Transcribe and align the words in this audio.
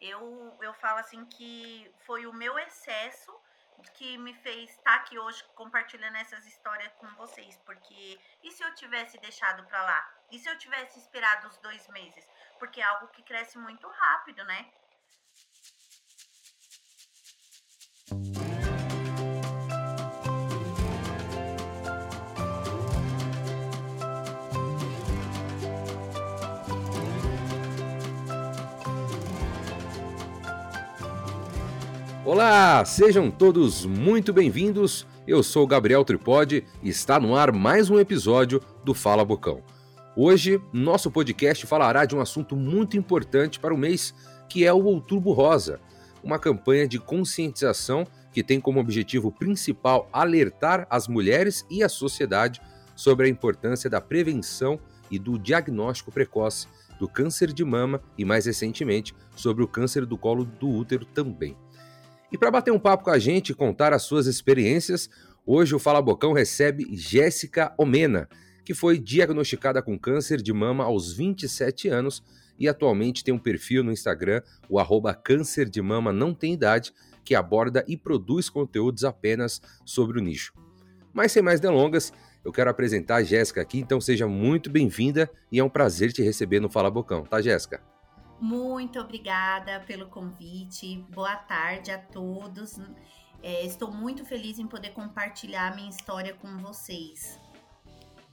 Eu, 0.00 0.56
eu 0.60 0.72
falo 0.74 0.98
assim 0.98 1.24
que 1.26 1.92
foi 2.06 2.26
o 2.26 2.32
meu 2.32 2.58
excesso 2.58 3.32
que 3.94 4.16
me 4.18 4.32
fez 4.34 4.70
estar 4.70 4.94
aqui 4.94 5.18
hoje 5.18 5.42
compartilhando 5.54 6.16
essas 6.16 6.46
histórias 6.46 6.92
com 6.94 7.06
vocês, 7.16 7.56
porque 7.66 8.18
e 8.42 8.50
se 8.50 8.62
eu 8.62 8.74
tivesse 8.74 9.18
deixado 9.18 9.64
para 9.66 9.82
lá? 9.82 10.14
E 10.30 10.38
se 10.38 10.48
eu 10.48 10.56
tivesse 10.56 10.98
esperado 10.98 11.48
os 11.48 11.58
dois 11.58 11.86
meses? 11.88 12.26
Porque 12.58 12.80
é 12.80 12.84
algo 12.84 13.08
que 13.08 13.22
cresce 13.22 13.58
muito 13.58 13.86
rápido, 13.88 14.44
né? 14.44 14.70
Olá, 32.26 32.82
sejam 32.86 33.30
todos 33.30 33.84
muito 33.84 34.32
bem-vindos. 34.32 35.06
Eu 35.26 35.42
sou 35.42 35.66
Gabriel 35.66 36.02
Tripode 36.06 36.64
e 36.82 36.88
está 36.88 37.20
no 37.20 37.36
ar 37.36 37.52
mais 37.52 37.90
um 37.90 37.98
episódio 38.00 38.62
do 38.82 38.94
Fala 38.94 39.22
Bocão. 39.22 39.62
Hoje, 40.16 40.58
nosso 40.72 41.10
podcast 41.10 41.66
falará 41.66 42.06
de 42.06 42.16
um 42.16 42.20
assunto 42.22 42.56
muito 42.56 42.96
importante 42.96 43.60
para 43.60 43.74
o 43.74 43.76
mês, 43.76 44.14
que 44.48 44.64
é 44.64 44.72
o 44.72 44.84
Outubro 44.84 45.32
Rosa, 45.32 45.78
uma 46.22 46.38
campanha 46.38 46.88
de 46.88 46.98
conscientização 46.98 48.06
que 48.32 48.42
tem 48.42 48.58
como 48.58 48.80
objetivo 48.80 49.30
principal 49.30 50.08
alertar 50.10 50.86
as 50.88 51.06
mulheres 51.06 51.66
e 51.70 51.82
a 51.82 51.90
sociedade 51.90 52.58
sobre 52.96 53.26
a 53.26 53.28
importância 53.28 53.90
da 53.90 54.00
prevenção 54.00 54.80
e 55.10 55.18
do 55.18 55.38
diagnóstico 55.38 56.10
precoce 56.10 56.68
do 56.98 57.06
câncer 57.06 57.52
de 57.52 57.66
mama 57.66 58.00
e, 58.16 58.24
mais 58.24 58.46
recentemente, 58.46 59.14
sobre 59.36 59.62
o 59.62 59.68
câncer 59.68 60.06
do 60.06 60.16
colo 60.16 60.46
do 60.46 60.70
útero 60.70 61.04
também. 61.04 61.54
E 62.34 62.36
para 62.36 62.50
bater 62.50 62.72
um 62.72 62.80
papo 62.80 63.04
com 63.04 63.10
a 63.12 63.18
gente 63.20 63.50
e 63.50 63.54
contar 63.54 63.92
as 63.92 64.02
suas 64.02 64.26
experiências, 64.26 65.08
hoje 65.46 65.72
o 65.72 65.78
Fala 65.78 66.02
Bocão 66.02 66.32
recebe 66.32 66.84
Jéssica 66.90 67.72
Omena, 67.78 68.28
que 68.64 68.74
foi 68.74 68.98
diagnosticada 68.98 69.80
com 69.80 69.96
câncer 69.96 70.42
de 70.42 70.52
mama 70.52 70.82
aos 70.82 71.12
27 71.12 71.86
anos 71.86 72.24
e 72.58 72.66
atualmente 72.66 73.22
tem 73.22 73.32
um 73.32 73.38
perfil 73.38 73.84
no 73.84 73.92
Instagram, 73.92 74.42
o 74.68 74.80
arroba 74.80 75.14
câncer 75.14 75.68
de 75.70 75.80
mama 75.80 76.12
não 76.12 76.34
tem 76.34 76.54
idade, 76.54 76.92
que 77.24 77.36
aborda 77.36 77.84
e 77.86 77.96
produz 77.96 78.50
conteúdos 78.50 79.04
apenas 79.04 79.62
sobre 79.84 80.18
o 80.18 80.20
nicho. 80.20 80.52
Mas 81.12 81.30
sem 81.30 81.40
mais 81.40 81.60
delongas, 81.60 82.12
eu 82.44 82.50
quero 82.50 82.68
apresentar 82.68 83.14
a 83.18 83.22
Jéssica 83.22 83.60
aqui, 83.60 83.78
então 83.78 84.00
seja 84.00 84.26
muito 84.26 84.68
bem-vinda 84.68 85.30
e 85.52 85.60
é 85.60 85.62
um 85.62 85.70
prazer 85.70 86.12
te 86.12 86.20
receber 86.20 86.58
no 86.58 86.68
Fala 86.68 86.90
Bocão, 86.90 87.22
tá 87.22 87.40
Jéssica? 87.40 87.80
Muito 88.40 88.98
obrigada 88.98 89.80
pelo 89.80 90.06
convite. 90.06 91.04
Boa 91.10 91.36
tarde 91.36 91.90
a 91.90 91.98
todos. 91.98 92.78
É, 93.42 93.64
estou 93.64 93.90
muito 93.90 94.24
feliz 94.24 94.58
em 94.58 94.66
poder 94.66 94.90
compartilhar 94.90 95.72
a 95.72 95.74
minha 95.74 95.90
história 95.90 96.34
com 96.34 96.58
vocês. 96.58 97.38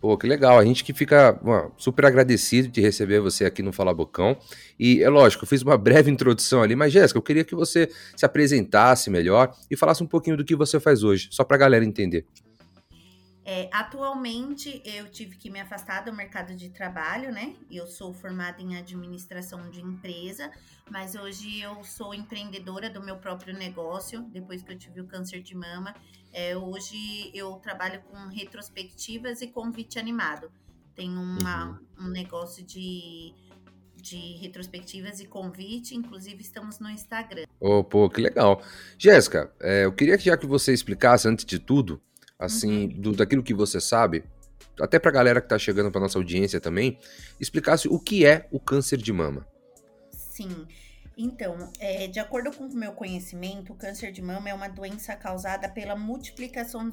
Pô, 0.02 0.18
que 0.18 0.26
legal. 0.26 0.58
A 0.58 0.66
gente 0.66 0.84
que 0.84 0.94
fica 0.94 1.40
super 1.78 2.06
agradecido 2.06 2.68
de 2.68 2.82
receber 2.82 3.20
você 3.20 3.46
aqui 3.46 3.62
no 3.62 3.72
Fala 3.72 3.94
Bocão. 3.94 4.36
E 4.80 5.04
é 5.04 5.10
lógico, 5.10 5.44
eu 5.44 5.48
fiz 5.48 5.62
uma 5.62 5.78
breve 5.78 6.10
introdução 6.10 6.64
ali, 6.64 6.76
mas 6.76 6.92
Jéssica, 6.92 7.20
eu 7.20 7.22
queria 7.22 7.44
que 7.44 7.54
você 7.54 7.88
se 8.16 8.26
apresentasse 8.26 9.12
melhor 9.12 9.54
e 9.70 9.78
falasse 9.78 10.02
um 10.02 10.08
pouquinho 10.08 10.36
do 10.36 10.44
que 10.44 10.56
você 10.56 10.80
faz 10.80 11.04
hoje, 11.04 11.28
só 11.30 11.44
para 11.44 11.56
a 11.56 11.60
galera 11.60 11.86
entender. 11.86 12.26
É, 13.44 13.70
atualmente 13.74 14.82
eu 14.86 15.10
tive 15.10 15.36
que 15.36 15.50
me 15.50 15.60
afastar 15.60 16.06
do 16.06 16.14
mercado 16.14 16.56
de 16.56 16.70
trabalho, 16.70 17.32
né? 17.32 17.56
Eu 17.72 17.88
sou 17.88 18.14
formada 18.14 18.62
em 18.62 18.78
administração 18.78 19.70
de 19.72 19.82
empresa, 19.82 20.52
mas 20.90 21.16
hoje 21.16 21.60
eu 21.60 21.84
sou 21.84 22.14
empreendedora 22.14 22.88
do 22.88 23.02
meu 23.02 23.18
próprio 23.18 23.58
negócio, 23.58 24.22
depois 24.32 24.62
que 24.62 24.72
eu 24.72 24.78
tive 24.78 25.02
o 25.02 25.08
câncer 25.08 25.42
de 25.42 25.56
mama. 25.56 25.96
É, 26.32 26.56
hoje 26.56 27.32
eu 27.34 27.54
trabalho 27.54 28.02
com 28.04 28.28
retrospectivas 28.28 29.42
e 29.42 29.48
convite 29.48 29.98
animado. 29.98 30.52
Tenho 30.96 31.20
uma, 31.20 31.82
uhum. 31.98 32.08
um 32.08 32.10
negócio 32.10 32.64
de, 32.64 33.34
de 33.96 34.38
retrospectivas 34.38 35.20
e 35.20 35.26
convite, 35.26 35.96
inclusive 35.96 36.42
estamos 36.42 36.80
no 36.80 36.90
Instagram. 36.92 37.46
Oh, 37.60 37.84
pô, 37.84 38.08
que 38.08 38.22
legal. 38.22 38.62
Jéssica, 39.00 39.52
é, 39.60 39.86
eu 39.86 39.92
queria 39.92 40.16
que 40.16 40.26
já 40.26 40.38
que 40.38 40.46
você 40.46 40.72
explicasse, 40.72 41.28
antes 41.28 41.44
de 41.44 41.58
tudo, 41.58 42.00
assim, 42.42 42.86
uhum. 42.86 43.02
do, 43.02 43.12
daquilo 43.12 43.44
que 43.44 43.54
você 43.54 43.80
sabe, 43.80 44.24
até 44.80 44.98
para 44.98 45.12
a 45.12 45.14
galera 45.14 45.40
que 45.40 45.46
está 45.46 45.60
chegando 45.60 45.92
para 45.92 46.02
nossa 46.02 46.18
audiência 46.18 46.60
também, 46.60 46.98
explicasse 47.40 47.88
o 47.88 48.00
que 48.00 48.26
é 48.26 48.48
o 48.52 48.60
câncer 48.60 48.98
de 48.98 49.14
mama. 49.14 49.48
Sim. 50.12 50.66
Então, 51.16 51.72
é, 51.80 52.08
de 52.08 52.20
acordo 52.20 52.52
com 52.52 52.66
o 52.66 52.76
meu 52.76 52.94
conhecimento, 52.94 53.74
o 53.74 53.76
câncer 53.76 54.12
de 54.12 54.22
mama 54.24 54.50
é 54.50 54.54
uma 54.54 54.68
doença 54.68 55.16
causada 55.16 55.70
pela 55.70 55.96
multiplicação 55.96 56.90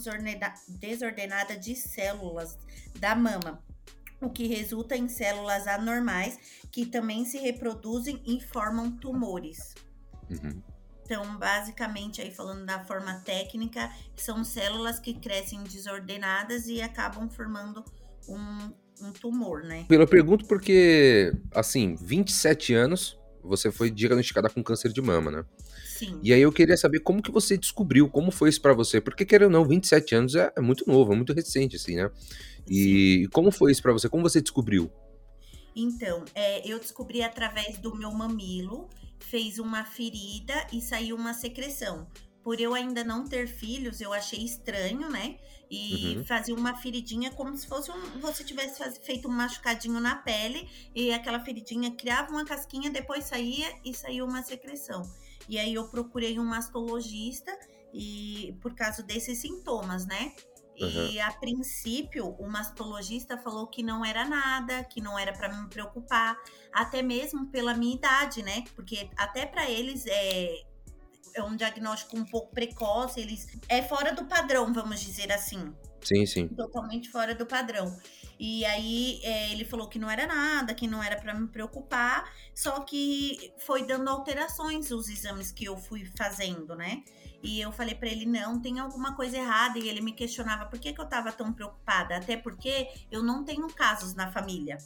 desordenada 0.68 1.56
de 1.56 1.74
células 1.74 2.58
da 2.98 3.14
mama, 3.14 3.64
o 4.20 4.28
que 4.28 4.46
resulta 4.46 4.96
em 4.96 5.08
células 5.08 5.66
anormais 5.66 6.38
que 6.70 6.84
também 6.84 7.24
se 7.24 7.38
reproduzem 7.38 8.20
e 8.26 8.40
formam 8.40 8.90
tumores. 8.90 9.74
Uhum. 10.28 10.60
Então, 11.08 11.38
basicamente, 11.38 12.20
aí 12.20 12.30
falando 12.30 12.66
da 12.66 12.84
forma 12.84 13.14
técnica, 13.20 13.90
são 14.14 14.44
células 14.44 14.98
que 14.98 15.14
crescem 15.14 15.62
desordenadas 15.62 16.68
e 16.68 16.82
acabam 16.82 17.30
formando 17.30 17.82
um, 18.28 18.70
um 19.00 19.10
tumor, 19.12 19.62
né? 19.62 19.86
Eu 19.88 20.06
pergunto 20.06 20.44
porque, 20.44 21.32
assim, 21.54 21.96
27 21.98 22.74
anos, 22.74 23.18
você 23.42 23.72
foi 23.72 23.90
diagnosticada 23.90 24.50
com 24.50 24.62
câncer 24.62 24.92
de 24.92 25.00
mama, 25.00 25.30
né? 25.30 25.44
Sim. 25.82 26.20
E 26.22 26.30
aí 26.30 26.42
eu 26.42 26.52
queria 26.52 26.76
saber 26.76 27.00
como 27.00 27.22
que 27.22 27.32
você 27.32 27.56
descobriu, 27.56 28.10
como 28.10 28.30
foi 28.30 28.50
isso 28.50 28.60
para 28.60 28.74
você? 28.74 29.00
Porque, 29.00 29.24
querendo 29.24 29.54
ou 29.54 29.62
não, 29.62 29.66
27 29.66 30.14
anos 30.14 30.34
é, 30.34 30.52
é 30.54 30.60
muito 30.60 30.84
novo, 30.86 31.14
é 31.14 31.16
muito 31.16 31.32
recente, 31.32 31.76
assim, 31.76 31.96
né? 31.96 32.10
E 32.68 33.22
Sim. 33.22 33.30
como 33.32 33.50
foi 33.50 33.72
isso 33.72 33.80
para 33.80 33.94
você? 33.94 34.10
Como 34.10 34.22
você 34.22 34.42
descobriu? 34.42 34.92
Então, 35.74 36.22
é, 36.34 36.70
eu 36.70 36.78
descobri 36.78 37.22
através 37.22 37.78
do 37.78 37.96
meu 37.96 38.10
mamilo, 38.10 38.90
fez 39.20 39.58
uma 39.58 39.84
ferida 39.84 40.66
e 40.72 40.80
saiu 40.80 41.16
uma 41.16 41.34
secreção. 41.34 42.08
Por 42.42 42.60
eu 42.60 42.74
ainda 42.74 43.04
não 43.04 43.24
ter 43.24 43.46
filhos, 43.46 44.00
eu 44.00 44.12
achei 44.12 44.44
estranho, 44.44 45.08
né? 45.10 45.38
E 45.70 46.16
uhum. 46.16 46.24
fazia 46.24 46.54
uma 46.54 46.74
feridinha 46.74 47.30
como 47.30 47.54
se 47.54 47.66
fosse 47.66 47.90
um, 47.90 48.20
você 48.20 48.42
tivesse 48.42 48.82
feito 49.02 49.28
um 49.28 49.30
machucadinho 49.30 50.00
na 50.00 50.16
pele 50.16 50.66
e 50.94 51.12
aquela 51.12 51.40
feridinha 51.40 51.90
criava 51.90 52.30
uma 52.30 52.44
casquinha, 52.44 52.90
depois 52.90 53.24
saía 53.24 53.68
e 53.84 53.92
saiu 53.92 54.24
uma 54.24 54.42
secreção. 54.42 55.02
E 55.46 55.58
aí 55.58 55.74
eu 55.74 55.88
procurei 55.88 56.38
um 56.38 56.44
mastologista 56.44 57.54
e 57.92 58.56
por 58.62 58.74
causa 58.74 59.02
desses 59.02 59.38
sintomas, 59.38 60.06
né? 60.06 60.34
Uhum. 60.80 61.10
E 61.10 61.20
a 61.20 61.32
princípio, 61.32 62.28
o 62.38 62.48
mastologista 62.48 63.36
falou 63.36 63.66
que 63.66 63.82
não 63.82 64.04
era 64.04 64.24
nada, 64.24 64.84
que 64.84 65.00
não 65.00 65.18
era 65.18 65.32
para 65.32 65.48
me 65.48 65.68
preocupar, 65.68 66.36
até 66.72 67.02
mesmo 67.02 67.46
pela 67.50 67.74
minha 67.74 67.96
idade, 67.96 68.42
né? 68.42 68.64
Porque 68.74 69.10
até 69.16 69.44
para 69.44 69.68
eles 69.68 70.06
é, 70.06 70.62
é 71.34 71.42
um 71.42 71.56
diagnóstico 71.56 72.16
um 72.16 72.24
pouco 72.24 72.52
precoce, 72.52 73.20
eles 73.20 73.46
é 73.68 73.82
fora 73.82 74.12
do 74.12 74.24
padrão, 74.26 74.72
vamos 74.72 75.00
dizer 75.00 75.32
assim. 75.32 75.74
Sim, 76.02 76.24
sim. 76.26 76.48
Totalmente 76.48 77.10
fora 77.10 77.34
do 77.34 77.44
padrão. 77.44 77.96
E 78.38 78.64
aí 78.64 79.20
é, 79.24 79.50
ele 79.50 79.64
falou 79.64 79.88
que 79.88 79.98
não 79.98 80.08
era 80.08 80.26
nada, 80.26 80.72
que 80.72 80.86
não 80.86 81.02
era 81.02 81.16
para 81.16 81.34
me 81.34 81.48
preocupar, 81.48 82.32
só 82.54 82.80
que 82.80 83.52
foi 83.58 83.84
dando 83.84 84.08
alterações 84.08 84.92
os 84.92 85.08
exames 85.08 85.50
que 85.50 85.64
eu 85.64 85.76
fui 85.76 86.04
fazendo, 86.16 86.76
né? 86.76 87.02
E 87.42 87.60
eu 87.60 87.70
falei 87.72 87.94
para 87.94 88.08
ele: 88.08 88.26
não, 88.26 88.60
tem 88.60 88.78
alguma 88.78 89.14
coisa 89.14 89.36
errada. 89.36 89.78
E 89.78 89.88
ele 89.88 90.00
me 90.00 90.12
questionava 90.12 90.66
por 90.66 90.78
que, 90.78 90.92
que 90.92 91.00
eu 91.00 91.04
estava 91.04 91.32
tão 91.32 91.52
preocupada. 91.52 92.16
Até 92.16 92.36
porque 92.36 92.88
eu 93.10 93.22
não 93.22 93.44
tenho 93.44 93.66
casos 93.68 94.14
na 94.14 94.30
família. 94.30 94.78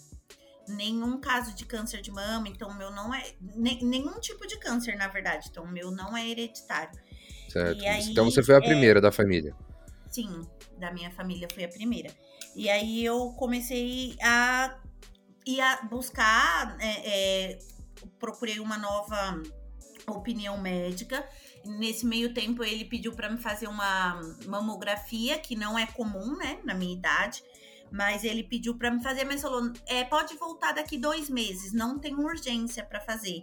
Nenhum 0.68 1.20
caso 1.20 1.54
de 1.54 1.64
câncer 1.64 2.00
de 2.00 2.10
mama, 2.10 2.48
então 2.48 2.68
o 2.68 2.74
meu 2.74 2.90
não 2.90 3.12
é. 3.12 3.34
nenhum 3.40 4.20
tipo 4.20 4.46
de 4.46 4.58
câncer, 4.58 4.96
na 4.96 5.08
verdade. 5.08 5.48
Então 5.50 5.64
o 5.64 5.68
meu 5.68 5.90
não 5.90 6.16
é 6.16 6.28
hereditário. 6.28 7.00
Certo. 7.48 7.84
Aí, 7.84 8.10
então 8.10 8.24
você 8.24 8.42
foi 8.42 8.54
a 8.54 8.58
é 8.58 8.60
primeira 8.60 8.98
é, 8.98 9.02
da 9.02 9.10
família. 9.10 9.54
Sim, 10.08 10.46
da 10.78 10.92
minha 10.92 11.10
família 11.10 11.48
foi 11.52 11.64
a 11.64 11.68
primeira. 11.68 12.10
E 12.54 12.68
aí 12.68 13.04
eu 13.04 13.32
comecei 13.32 14.14
a, 14.22 14.78
a 15.60 15.86
buscar, 15.86 16.76
é, 16.80 17.50
é, 17.50 17.58
procurei 18.18 18.60
uma 18.60 18.78
nova 18.78 19.42
opinião 20.06 20.58
médica 20.58 21.26
Nesse 21.64 22.04
meio 22.04 22.34
tempo, 22.34 22.64
ele 22.64 22.84
pediu 22.84 23.12
para 23.12 23.30
me 23.30 23.38
fazer 23.38 23.68
uma 23.68 24.20
mamografia, 24.46 25.38
que 25.38 25.54
não 25.54 25.78
é 25.78 25.86
comum, 25.86 26.36
né, 26.36 26.58
na 26.64 26.74
minha 26.74 26.94
idade. 26.94 27.42
Mas 27.90 28.24
ele 28.24 28.42
pediu 28.42 28.76
para 28.76 28.90
me 28.90 29.02
fazer, 29.02 29.24
mas 29.24 29.42
falou: 29.42 29.70
é, 29.86 30.02
pode 30.02 30.34
voltar 30.36 30.72
daqui 30.72 30.98
dois 30.98 31.28
meses, 31.30 31.72
não 31.72 31.98
tem 31.98 32.14
urgência 32.14 32.84
para 32.84 33.00
fazer. 33.00 33.42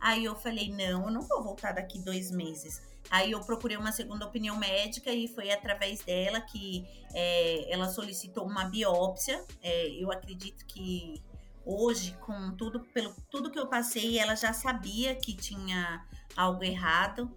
Aí 0.00 0.24
eu 0.24 0.34
falei: 0.36 0.70
não, 0.70 1.06
eu 1.06 1.10
não 1.10 1.22
vou 1.22 1.42
voltar 1.42 1.72
daqui 1.72 1.98
dois 1.98 2.30
meses. 2.30 2.82
Aí 3.08 3.30
eu 3.30 3.40
procurei 3.40 3.76
uma 3.76 3.92
segunda 3.92 4.26
opinião 4.26 4.56
médica 4.56 5.12
e 5.12 5.28
foi 5.28 5.50
através 5.52 6.00
dela 6.00 6.40
que 6.40 6.84
é, 7.14 7.72
ela 7.72 7.88
solicitou 7.88 8.44
uma 8.44 8.64
biópsia. 8.64 9.42
É, 9.62 9.88
eu 9.90 10.10
acredito 10.10 10.66
que 10.66 11.22
hoje, 11.66 12.16
com 12.20 12.52
tudo, 12.52 12.80
pelo 12.94 13.12
tudo 13.28 13.50
que 13.50 13.58
eu 13.58 13.66
passei, 13.66 14.18
ela 14.18 14.36
já 14.36 14.52
sabia 14.52 15.14
que 15.16 15.34
tinha 15.34 16.06
algo 16.36 16.62
errado. 16.62 17.28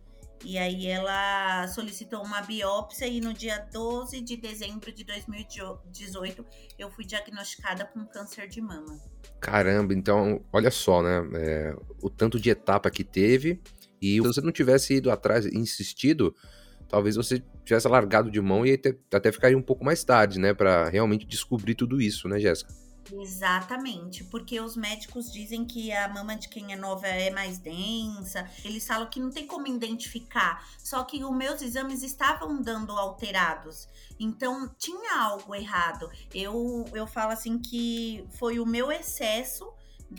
E 0.46 0.58
aí 0.58 0.88
ela 0.88 1.68
solicitou 1.68 2.24
uma 2.24 2.42
biópsia 2.42 3.06
e 3.08 3.20
no 3.20 3.34
dia 3.34 3.68
12 3.74 4.22
de 4.22 4.38
dezembro 4.38 4.90
de 4.90 5.04
2018 5.04 6.46
eu 6.78 6.90
fui 6.90 7.04
diagnosticada 7.04 7.84
com 7.84 8.06
câncer 8.06 8.48
de 8.48 8.62
mama. 8.62 8.98
Caramba, 9.42 9.94
então 9.94 10.42
olha 10.54 10.72
só, 10.72 11.04
né? 11.04 11.30
É, 11.34 11.76
o 12.02 12.10
tanto 12.10 12.40
de 12.40 12.50
etapa 12.50 12.90
que 12.90 13.04
teve 13.04 13.62
e 14.02 14.14
se 14.14 14.22
você 14.22 14.40
não 14.40 14.52
tivesse 14.52 14.94
ido 14.94 15.12
atrás 15.12 15.46
e 15.46 15.58
insistido, 15.58 16.34
talvez 16.88 17.18
você 17.18 17.44
tivesse 17.66 17.90
largado 17.90 18.32
de 18.32 18.40
mão 18.40 18.66
e 18.66 18.74
até, 18.74 18.96
até 19.14 19.34
ficaria 19.34 19.58
um 19.58 19.62
pouco 19.62 19.84
mais 19.84 20.06
tarde, 20.06 20.40
né? 20.40 20.54
Para 20.54 20.88
realmente 20.88 21.26
descobrir 21.26 21.76
tudo 21.76 22.02
isso, 22.02 22.30
né, 22.30 22.40
Jéssica? 22.40 22.74
Exatamente, 23.12 24.24
porque 24.24 24.60
os 24.60 24.76
médicos 24.76 25.32
dizem 25.32 25.66
que 25.66 25.92
a 25.92 26.08
mama 26.08 26.36
de 26.36 26.48
quem 26.48 26.74
é 26.74 26.76
nova 26.76 27.08
é 27.08 27.30
mais 27.32 27.58
densa, 27.58 28.50
eles 28.64 28.86
falam 28.86 29.10
que 29.10 29.20
não 29.20 29.32
tem 29.32 29.48
como 29.48 29.68
identificar, 29.68 30.68
só 30.78 31.04
que 31.04 31.24
os 31.24 31.36
meus 31.36 31.62
exames 31.62 32.04
estavam 32.04 32.62
dando 32.62 32.92
alterados, 32.92 33.88
então 34.20 34.70
tinha 34.78 35.22
algo 35.22 35.56
errado. 35.56 36.10
Eu, 36.34 36.86
eu 36.94 37.08
falo 37.08 37.32
assim 37.32 37.58
que 37.58 38.26
foi 38.38 38.60
o 38.60 38.66
meu 38.66 38.92
excesso 38.92 39.74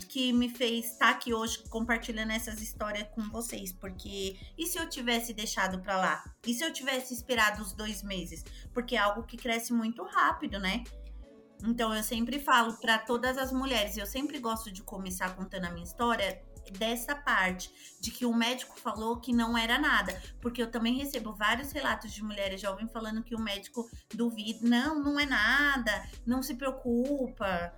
que 0.07 0.31
me 0.31 0.49
fez 0.49 0.85
estar 0.93 1.09
aqui 1.09 1.33
hoje 1.33 1.59
compartilhando 1.69 2.31
essas 2.31 2.61
histórias 2.61 3.07
com 3.13 3.29
vocês, 3.29 3.73
porque 3.73 4.37
e 4.57 4.65
se 4.65 4.77
eu 4.77 4.89
tivesse 4.89 5.33
deixado 5.33 5.79
para 5.79 5.97
lá? 5.97 6.23
E 6.45 6.53
se 6.53 6.63
eu 6.63 6.71
tivesse 6.71 7.13
esperado 7.13 7.61
os 7.61 7.73
dois 7.73 8.01
meses? 8.01 8.43
Porque 8.73 8.95
é 8.95 8.99
algo 8.99 9.23
que 9.23 9.37
cresce 9.37 9.73
muito 9.73 10.03
rápido, 10.03 10.59
né? 10.59 10.83
Então 11.63 11.93
eu 11.93 12.03
sempre 12.03 12.39
falo 12.39 12.73
para 12.77 12.97
todas 12.97 13.37
as 13.37 13.51
mulheres, 13.51 13.97
eu 13.97 14.05
sempre 14.05 14.39
gosto 14.39 14.71
de 14.71 14.81
começar 14.81 15.35
contando 15.35 15.65
a 15.65 15.71
minha 15.71 15.85
história 15.85 16.41
dessa 16.77 17.15
parte 17.15 17.71
de 17.99 18.11
que 18.11 18.25
o 18.25 18.33
médico 18.33 18.79
falou 18.79 19.19
que 19.19 19.33
não 19.33 19.57
era 19.57 19.77
nada, 19.77 20.21
porque 20.39 20.61
eu 20.61 20.69
também 20.69 20.95
recebo 20.95 21.33
vários 21.33 21.71
relatos 21.71 22.11
de 22.11 22.23
mulheres 22.23 22.61
jovens 22.61 22.91
falando 22.91 23.23
que 23.23 23.35
o 23.35 23.39
médico 23.39 23.89
duvida, 24.13 24.67
não, 24.67 25.03
não 25.03 25.19
é 25.19 25.25
nada, 25.25 26.07
não 26.25 26.41
se 26.41 26.55
preocupa. 26.55 27.75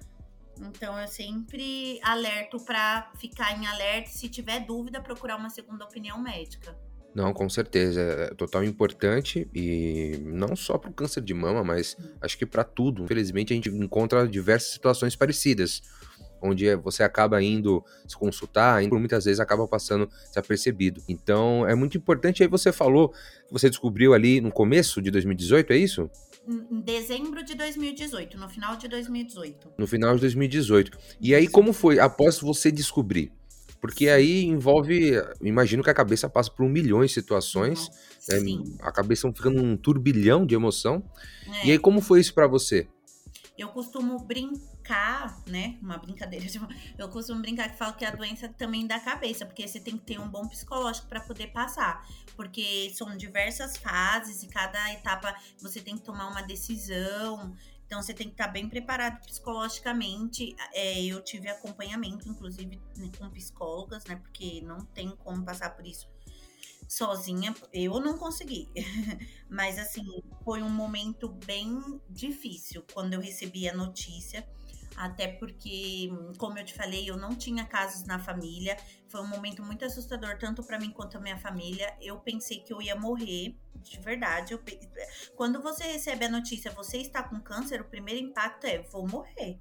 Então 0.60 1.00
eu 1.00 1.08
sempre 1.08 2.00
alerto 2.04 2.60
para 2.64 3.12
ficar 3.16 3.58
em 3.58 3.66
alerta, 3.66 4.10
se 4.10 4.30
tiver 4.30 4.60
dúvida, 4.60 5.02
procurar 5.02 5.36
uma 5.36 5.50
segunda 5.50 5.84
opinião 5.86 6.20
médica. 6.20 6.78
Não, 7.16 7.32
com 7.32 7.48
certeza. 7.48 8.02
É 8.02 8.34
total 8.34 8.64
importante 8.64 9.48
e 9.54 10.20
não 10.24 10.56
só 10.56 10.78
para 10.78 10.90
o 10.90 10.94
câncer 10.94 11.22
de 11.22 11.34
mama, 11.34 11.64
mas 11.64 11.96
acho 12.22 12.38
que 12.38 12.46
para 12.46 12.64
tudo. 12.64 13.04
Infelizmente, 13.04 13.54
a 13.54 13.56
gente 13.56 13.70
encontra 13.70 14.28
diversas 14.28 14.74
situações 14.74 15.16
parecidas, 15.16 15.82
onde 16.42 16.76
você 16.76 17.04
acaba 17.04 17.42
indo 17.42 17.84
se 18.08 18.18
consultar 18.18 18.84
e 18.84 18.90
por 18.90 19.00
muitas 19.00 19.26
vezes 19.26 19.40
acaba 19.40 19.68
passando 19.68 20.10
desapercebido. 20.28 21.02
Então, 21.08 21.68
é 21.68 21.76
muito 21.76 21.98
importante. 21.98 22.42
Aí 22.42 22.50
você 22.50 22.72
falou 22.72 23.10
que 23.10 23.52
você 23.52 23.70
descobriu 23.70 24.14
ali 24.14 24.42
no 24.42 24.52
começo 24.52 25.02
de 25.02 25.12
2018, 25.12 25.72
é 25.72 25.78
isso? 25.78 26.10
Em 26.46 26.82
dezembro 26.82 27.42
de 27.42 27.56
2018, 27.56 28.38
no 28.38 28.50
final 28.50 28.76
de 28.76 28.90
2018. 28.90 29.74
No 29.78 29.88
final 29.88 30.16
de 30.16 30.22
2018. 30.22 30.98
E 31.22 31.34
aí, 31.34 31.48
como 31.48 31.72
foi 31.72 32.00
após 32.00 32.40
você 32.40 32.70
descobrir? 32.70 33.32
Porque 33.84 34.08
aí 34.08 34.46
envolve, 34.46 35.12
imagino 35.42 35.84
que 35.84 35.90
a 35.90 35.94
cabeça 35.94 36.30
passa 36.30 36.50
por 36.50 36.64
um 36.64 36.70
milhão 36.70 37.02
de 37.02 37.10
situações, 37.10 37.90
né, 38.30 38.38
a 38.80 38.94
cabeça 38.94 39.30
fica 39.34 39.50
num 39.50 39.76
turbilhão 39.76 40.46
de 40.46 40.56
emoção. 40.56 41.04
É. 41.46 41.68
E 41.68 41.72
aí 41.72 41.78
como 41.78 42.00
foi 42.00 42.22
isso 42.22 42.34
para 42.34 42.48
você? 42.48 42.88
Eu 43.58 43.68
costumo 43.68 44.18
brincar, 44.20 45.38
né? 45.46 45.78
Uma 45.82 45.98
brincadeira. 45.98 46.46
Eu 46.98 47.10
costumo 47.10 47.42
brincar 47.42 47.70
que 47.70 47.78
falo 47.78 47.94
que 47.94 48.06
a 48.06 48.10
doença 48.10 48.48
também 48.48 48.88
da 48.88 49.02
cabeça, 49.02 49.46
porque 49.46 49.68
você 49.68 49.82
tem 49.82 49.98
que 49.98 50.06
ter 50.06 50.20
um 50.20 50.30
bom 50.30 50.48
psicológico 50.48 51.08
para 51.08 51.20
poder 51.20 51.48
passar. 51.48 52.08
Porque 52.38 52.90
são 52.96 53.18
diversas 53.18 53.76
fases 53.76 54.44
e 54.44 54.48
cada 54.48 54.94
etapa 54.94 55.36
você 55.62 55.82
tem 55.82 55.98
que 55.98 56.04
tomar 56.04 56.30
uma 56.30 56.42
decisão. 56.42 57.54
Então 57.86 58.02
você 58.02 58.14
tem 58.14 58.28
que 58.28 58.34
estar 58.34 58.48
bem 58.48 58.68
preparado 58.68 59.24
psicologicamente. 59.26 60.56
É, 60.74 61.04
eu 61.04 61.22
tive 61.22 61.48
acompanhamento, 61.50 62.28
inclusive, 62.28 62.82
né, 62.98 63.12
com 63.18 63.30
psicólogas, 63.30 64.06
né? 64.06 64.16
Porque 64.16 64.62
não 64.62 64.86
tem 64.86 65.10
como 65.18 65.44
passar 65.44 65.70
por 65.76 65.86
isso 65.86 66.08
sozinha. 66.88 67.54
Eu 67.72 68.00
não 68.00 68.18
consegui. 68.18 68.70
Mas 69.50 69.78
assim, 69.80 70.06
foi 70.44 70.62
um 70.62 70.70
momento 70.70 71.30
bem 71.30 72.02
difícil 72.10 72.84
quando 72.94 73.14
eu 73.14 73.22
recebi 73.22 73.68
a 73.68 73.76
notícia 73.76 74.48
até 74.96 75.28
porque, 75.28 76.10
como 76.38 76.58
eu 76.58 76.66
te 76.66 76.74
falei, 76.74 77.10
eu 77.10 77.18
não 77.18 77.36
tinha 77.36 77.66
casos 77.66 78.06
na 78.06 78.20
família. 78.20 78.78
Foi 79.08 79.22
um 79.22 79.28
momento 79.28 79.64
muito 79.64 79.86
assustador, 79.86 80.38
tanto 80.38 80.64
para 80.64 80.80
mim 80.80 80.92
quanto 80.92 81.18
a 81.18 81.20
minha 81.20 81.38
família. 81.38 81.96
Eu 82.02 82.20
pensei 82.20 82.60
que 82.60 82.74
eu 82.74 82.82
ia 82.82 82.96
morrer, 82.96 83.56
de 83.76 84.00
verdade. 84.00 84.54
Eu... 84.54 84.62
Quando 85.36 85.62
você 85.62 85.84
recebe 85.84 86.26
a 86.26 86.30
notícia, 86.30 86.72
você 86.72 86.98
está 86.98 87.24
com 87.24 87.40
câncer, 87.40 87.82
o 87.82 87.86
primeiro 87.86 88.24
impacto 88.24 88.66
é: 88.66 88.82
vou 88.82 89.08
morrer. 89.08 89.60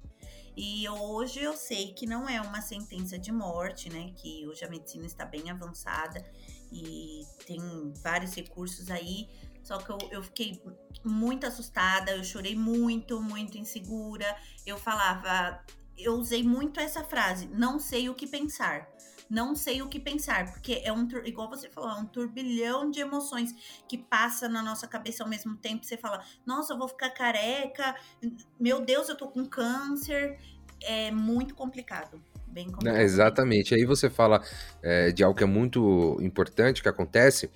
E 0.55 0.87
hoje 0.87 1.41
eu 1.41 1.57
sei 1.57 1.93
que 1.93 2.05
não 2.05 2.29
é 2.29 2.39
uma 2.39 2.61
sentença 2.61 3.17
de 3.17 3.31
morte, 3.31 3.89
né? 3.89 4.13
Que 4.15 4.47
hoje 4.47 4.63
a 4.63 4.69
medicina 4.69 5.05
está 5.05 5.25
bem 5.25 5.49
avançada 5.49 6.23
e 6.71 7.25
tem 7.45 7.59
vários 8.03 8.35
recursos 8.35 8.91
aí. 8.91 9.27
Só 9.63 9.77
que 9.77 9.89
eu, 9.89 9.97
eu 10.11 10.23
fiquei 10.23 10.61
muito 11.03 11.47
assustada, 11.47 12.11
eu 12.11 12.23
chorei 12.23 12.55
muito, 12.55 13.21
muito 13.21 13.57
insegura. 13.57 14.35
Eu 14.65 14.77
falava, 14.77 15.63
eu 15.97 16.13
usei 16.15 16.43
muito 16.43 16.79
essa 16.79 17.03
frase, 17.03 17.47
não 17.47 17.79
sei 17.79 18.09
o 18.09 18.13
que 18.13 18.27
pensar. 18.27 18.87
Não 19.29 19.55
sei 19.55 19.81
o 19.81 19.87
que 19.87 19.99
pensar, 19.99 20.51
porque 20.51 20.81
é 20.83 20.91
um, 20.91 21.07
igual 21.25 21.49
você 21.49 21.69
falou, 21.69 21.89
é 21.89 21.93
um 21.95 22.05
turbilhão 22.05 22.91
de 22.91 22.99
emoções 22.99 23.51
que 23.87 23.97
passa 23.97 24.47
na 24.47 24.61
nossa 24.61 24.85
cabeça 24.85 25.23
ao 25.23 25.29
mesmo 25.29 25.57
tempo. 25.57 25.83
Você 25.83 25.97
fala, 25.97 26.23
nossa, 26.45 26.73
eu 26.73 26.77
vou 26.77 26.87
ficar 26.87 27.09
careca, 27.09 27.95
meu 28.59 28.81
Deus, 28.81 29.09
eu 29.09 29.15
tô 29.15 29.27
com 29.29 29.45
câncer. 29.45 30.39
É 30.81 31.09
muito 31.09 31.55
complicado 31.55 32.21
bem 32.53 32.69
complicado. 32.69 33.01
exatamente. 33.01 33.73
Aí 33.73 33.83
você 33.83 34.09
fala 34.09 34.41
é, 34.81 35.11
de 35.11 35.23
algo 35.23 35.37
que 35.37 35.43
é 35.43 35.47
muito 35.47 36.17
importante 36.21 36.81
que 36.81 36.87
acontece, 36.87 37.49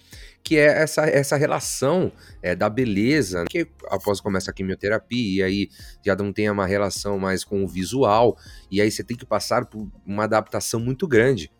que 0.43 0.57
é 0.57 0.81
essa, 0.81 1.05
essa 1.05 1.37
relação 1.37 2.11
é, 2.41 2.55
da 2.55 2.69
beleza, 2.69 3.45
que 3.49 3.67
após 3.89 4.19
começa 4.19 4.49
a 4.49 4.53
quimioterapia, 4.53 5.37
e 5.37 5.43
aí 5.43 5.69
já 6.03 6.15
não 6.15 6.33
tem 6.33 6.49
uma 6.49 6.65
relação 6.65 7.19
mais 7.19 7.43
com 7.43 7.63
o 7.63 7.67
visual, 7.67 8.37
e 8.71 8.81
aí 8.81 8.89
você 8.89 9.03
tem 9.03 9.15
que 9.15 9.25
passar 9.25 9.65
por 9.65 9.87
uma 10.05 10.23
adaptação 10.23 10.79
muito 10.79 11.07
grande. 11.07 11.51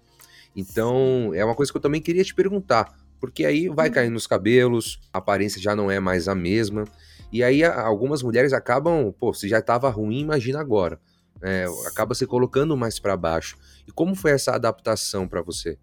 Então, 0.56 1.32
é 1.36 1.46
uma 1.46 1.54
coisa 1.54 1.72
que 1.72 1.78
eu 1.78 1.82
também 1.82 2.02
queria 2.02 2.24
te 2.24 2.34
perguntar, 2.34 2.98
porque 3.20 3.46
aí 3.46 3.70
vai 3.70 3.90
hum. 3.90 3.92
cair 3.92 4.10
nos 4.10 4.26
cabelos, 4.26 5.00
a 5.14 5.20
aparência 5.20 5.62
já 5.62 5.76
não 5.76 5.92
é 5.92 6.00
mais 6.00 6.28
a 6.28 6.34
mesma, 6.34 6.86
e 7.32 7.44
aí 7.44 7.64
algumas 7.64 8.24
mulheres 8.24 8.54
acabam, 8.54 9.14
pô, 9.20 9.34
se 9.34 9.48
já 9.48 9.60
estava 9.60 9.90
ruim, 9.90 10.22
imagina 10.22 10.60
agora. 10.60 11.00
É, 11.42 11.66
acaba 11.88 12.16
se 12.16 12.26
colocando 12.26 12.76
mais 12.76 13.00
para 13.00 13.16
baixo. 13.16 13.58
E 13.88 13.92
como 13.92 14.16
foi 14.16 14.32
essa 14.32 14.56
adaptação 14.56 15.28
para 15.28 15.42
você? 15.42 15.78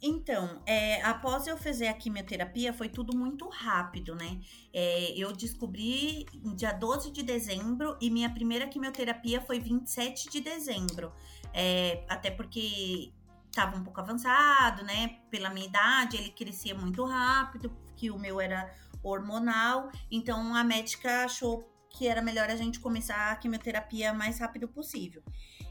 Então, 0.00 0.62
é, 0.64 1.02
após 1.02 1.46
eu 1.48 1.56
fazer 1.56 1.88
a 1.88 1.94
quimioterapia, 1.94 2.72
foi 2.72 2.88
tudo 2.88 3.16
muito 3.16 3.48
rápido, 3.48 4.14
né? 4.14 4.40
É, 4.72 5.12
eu 5.16 5.32
descobri 5.32 6.24
dia 6.54 6.72
12 6.72 7.10
de 7.10 7.22
dezembro 7.24 7.96
e 8.00 8.08
minha 8.08 8.30
primeira 8.30 8.68
quimioterapia 8.68 9.40
foi 9.40 9.58
27 9.58 10.30
de 10.30 10.40
dezembro. 10.40 11.12
É, 11.52 12.04
até 12.08 12.30
porque 12.30 13.12
estava 13.48 13.76
um 13.76 13.82
pouco 13.82 14.00
avançado, 14.00 14.84
né? 14.84 15.18
Pela 15.30 15.50
minha 15.50 15.66
idade, 15.66 16.16
ele 16.16 16.30
crescia 16.30 16.76
muito 16.76 17.04
rápido, 17.04 17.72
que 17.96 18.08
o 18.08 18.18
meu 18.18 18.40
era 18.40 18.72
hormonal. 19.02 19.90
Então, 20.10 20.54
a 20.54 20.62
médica 20.62 21.24
achou 21.24 21.68
que 21.90 22.06
era 22.06 22.22
melhor 22.22 22.48
a 22.50 22.56
gente 22.56 22.80
começar 22.80 23.32
a 23.32 23.36
quimioterapia 23.36 24.12
mais 24.12 24.38
rápido 24.38 24.68
possível. 24.68 25.22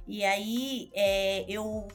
E 0.07 0.23
aí 0.23 0.89
é, 0.93 1.45
eu 1.47 1.87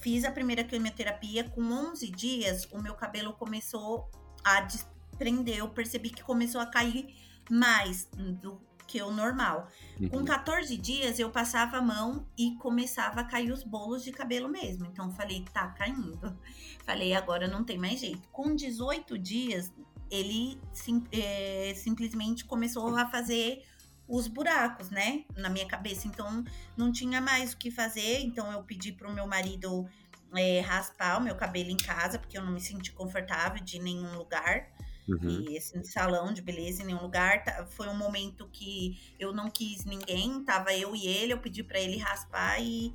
fiz 0.00 0.24
a 0.24 0.30
primeira 0.30 0.62
quimioterapia, 0.64 1.44
com 1.44 1.62
11 1.62 2.10
dias 2.10 2.68
o 2.70 2.80
meu 2.80 2.94
cabelo 2.94 3.32
começou 3.32 4.10
a 4.44 4.60
desprender, 4.60 5.58
eu 5.58 5.68
percebi 5.68 6.10
que 6.10 6.22
começou 6.22 6.60
a 6.60 6.66
cair 6.66 7.14
mais 7.50 8.08
do 8.42 8.60
que 8.86 9.00
o 9.02 9.10
normal. 9.10 9.68
Uhum. 10.00 10.08
Com 10.08 10.24
14 10.24 10.76
dias 10.76 11.18
eu 11.18 11.30
passava 11.30 11.78
a 11.78 11.82
mão 11.82 12.26
e 12.36 12.54
começava 12.56 13.20
a 13.20 13.24
cair 13.24 13.50
os 13.50 13.62
bolos 13.62 14.04
de 14.04 14.12
cabelo 14.12 14.48
mesmo. 14.48 14.86
Então 14.86 15.10
falei, 15.10 15.44
tá 15.52 15.68
caindo. 15.68 16.36
Falei, 16.84 17.14
agora 17.14 17.48
não 17.48 17.64
tem 17.64 17.78
mais 17.78 18.00
jeito. 18.00 18.28
Com 18.30 18.54
18 18.54 19.18
dias, 19.18 19.72
ele 20.10 20.60
sim, 20.72 21.04
é, 21.12 21.72
simplesmente 21.76 22.44
começou 22.44 22.96
a 22.96 23.06
fazer 23.06 23.62
os 24.06 24.28
buracos, 24.28 24.90
né, 24.90 25.24
na 25.36 25.48
minha 25.48 25.66
cabeça. 25.66 26.06
Então, 26.06 26.44
não 26.76 26.92
tinha 26.92 27.20
mais 27.20 27.52
o 27.52 27.56
que 27.56 27.70
fazer. 27.70 28.20
Então, 28.20 28.50
eu 28.52 28.62
pedi 28.62 28.92
pro 28.92 29.12
meu 29.12 29.26
marido 29.26 29.88
é, 30.36 30.60
raspar 30.60 31.18
o 31.18 31.22
meu 31.22 31.34
cabelo 31.34 31.70
em 31.70 31.76
casa, 31.76 32.18
porque 32.18 32.36
eu 32.36 32.44
não 32.44 32.52
me 32.52 32.60
senti 32.60 32.92
confortável 32.92 33.62
de 33.62 33.78
nenhum 33.78 34.16
lugar. 34.16 34.68
Uhum. 35.08 35.28
E 35.28 35.56
esse 35.56 35.82
salão 35.84 36.32
de 36.32 36.40
beleza 36.40 36.82
em 36.82 36.86
nenhum 36.86 37.02
lugar 37.02 37.44
tá, 37.44 37.66
foi 37.66 37.88
um 37.88 37.96
momento 37.96 38.48
que 38.50 39.14
eu 39.18 39.32
não 39.32 39.50
quis 39.50 39.84
ninguém, 39.84 40.42
tava 40.44 40.72
eu 40.72 40.96
e 40.96 41.06
ele, 41.06 41.32
eu 41.32 41.38
pedi 41.38 41.62
para 41.62 41.78
ele 41.78 41.98
raspar 41.98 42.58
e, 42.60 42.94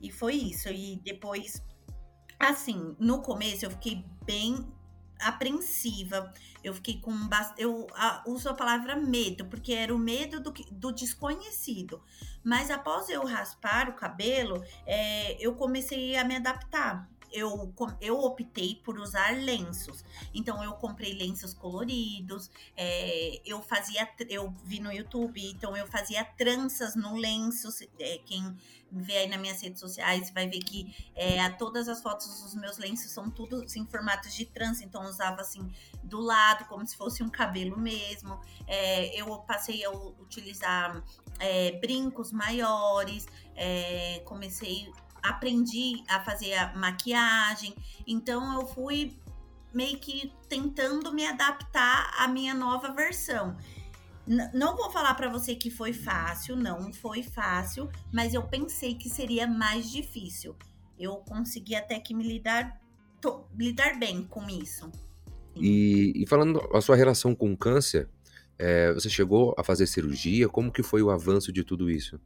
e 0.00 0.10
foi 0.10 0.34
isso. 0.34 0.68
E 0.68 1.00
depois, 1.04 1.62
assim, 2.38 2.96
no 2.98 3.22
começo 3.22 3.64
eu 3.64 3.70
fiquei 3.70 4.04
bem 4.24 4.66
apreensiva. 5.20 6.32
Eu 6.62 6.74
fiquei 6.74 7.00
com 7.00 7.12
eu 7.58 7.86
a, 7.94 8.22
uso 8.26 8.48
a 8.48 8.54
palavra 8.54 8.96
medo, 8.96 9.44
porque 9.46 9.72
era 9.72 9.94
o 9.94 9.98
medo 9.98 10.40
do, 10.40 10.52
do 10.70 10.92
desconhecido. 10.92 12.02
Mas 12.42 12.70
após 12.70 13.08
eu 13.08 13.24
raspar 13.24 13.88
o 13.88 13.94
cabelo, 13.94 14.62
é, 14.84 15.36
eu 15.40 15.54
comecei 15.54 16.16
a 16.16 16.24
me 16.24 16.36
adaptar 16.36 17.08
eu, 17.32 17.72
eu 18.00 18.18
optei 18.18 18.76
por 18.84 18.98
usar 18.98 19.36
lenços. 19.36 20.04
Então 20.34 20.62
eu 20.62 20.72
comprei 20.72 21.12
lenços 21.14 21.54
coloridos, 21.54 22.50
é, 22.76 23.40
eu 23.44 23.60
fazia, 23.62 24.08
eu 24.28 24.52
vi 24.64 24.80
no 24.80 24.92
YouTube, 24.92 25.44
então 25.50 25.76
eu 25.76 25.86
fazia 25.86 26.24
tranças 26.24 26.94
no 26.94 27.16
lenço. 27.16 27.68
É, 27.98 28.18
quem 28.18 28.56
vê 28.90 29.18
aí 29.18 29.28
nas 29.28 29.40
minhas 29.40 29.60
redes 29.60 29.80
sociais 29.80 30.30
vai 30.30 30.48
ver 30.48 30.60
que 30.60 30.94
é, 31.14 31.48
todas 31.50 31.88
as 31.88 32.00
fotos 32.00 32.42
dos 32.42 32.54
meus 32.54 32.78
lenços 32.78 33.10
são 33.10 33.30
tudo 33.30 33.64
em 33.76 33.86
formatos 33.86 34.34
de 34.34 34.46
trança, 34.46 34.84
então 34.84 35.02
eu 35.02 35.08
usava 35.08 35.40
assim 35.40 35.70
do 36.02 36.20
lado, 36.20 36.66
como 36.66 36.86
se 36.86 36.96
fosse 36.96 37.22
um 37.22 37.28
cabelo 37.28 37.78
mesmo. 37.78 38.40
É, 38.66 39.20
eu 39.20 39.38
passei 39.40 39.84
a 39.84 39.90
utilizar 39.90 41.02
brincos 41.80 42.32
maiores, 42.32 43.26
comecei 44.24 44.90
aprendi 45.28 46.02
a 46.08 46.20
fazer 46.20 46.54
a 46.54 46.76
maquiagem, 46.76 47.74
então 48.06 48.60
eu 48.60 48.66
fui 48.66 49.16
meio 49.72 49.98
que 49.98 50.32
tentando 50.48 51.12
me 51.12 51.26
adaptar 51.26 52.10
à 52.18 52.26
minha 52.26 52.54
nova 52.54 52.92
versão. 52.92 53.56
N 54.26 54.50
não 54.52 54.76
vou 54.76 54.90
falar 54.90 55.14
para 55.14 55.28
você 55.28 55.54
que 55.54 55.70
foi 55.70 55.92
fácil, 55.92 56.56
não 56.56 56.92
foi 56.92 57.22
fácil, 57.22 57.88
mas 58.12 58.34
eu 58.34 58.42
pensei 58.42 58.94
que 58.94 59.08
seria 59.08 59.46
mais 59.46 59.90
difícil. 59.90 60.56
Eu 60.98 61.16
consegui 61.16 61.74
até 61.74 62.00
que 62.00 62.14
me 62.14 62.26
lidar, 62.26 62.80
lidar 63.56 63.98
bem 63.98 64.24
com 64.24 64.48
isso. 64.48 64.90
E, 65.54 66.12
e, 66.14 66.26
falando 66.26 66.60
a 66.74 66.80
sua 66.80 66.96
relação 66.96 67.34
com 67.34 67.52
o 67.52 67.56
câncer, 67.56 68.08
é, 68.58 68.92
você 68.92 69.08
chegou 69.08 69.54
a 69.58 69.62
fazer 69.62 69.86
cirurgia? 69.86 70.48
Como 70.48 70.72
que 70.72 70.82
foi 70.82 71.02
o 71.02 71.10
avanço 71.10 71.52
de 71.52 71.62
tudo 71.62 71.90
isso? 71.90 72.18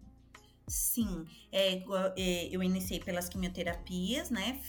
Sim, 0.71 1.25
é, 1.50 1.83
é, 2.17 2.49
eu 2.49 2.62
iniciei 2.62 3.00
pelas 3.00 3.29
quimioterapias, 3.29 4.31
né? 4.31 4.61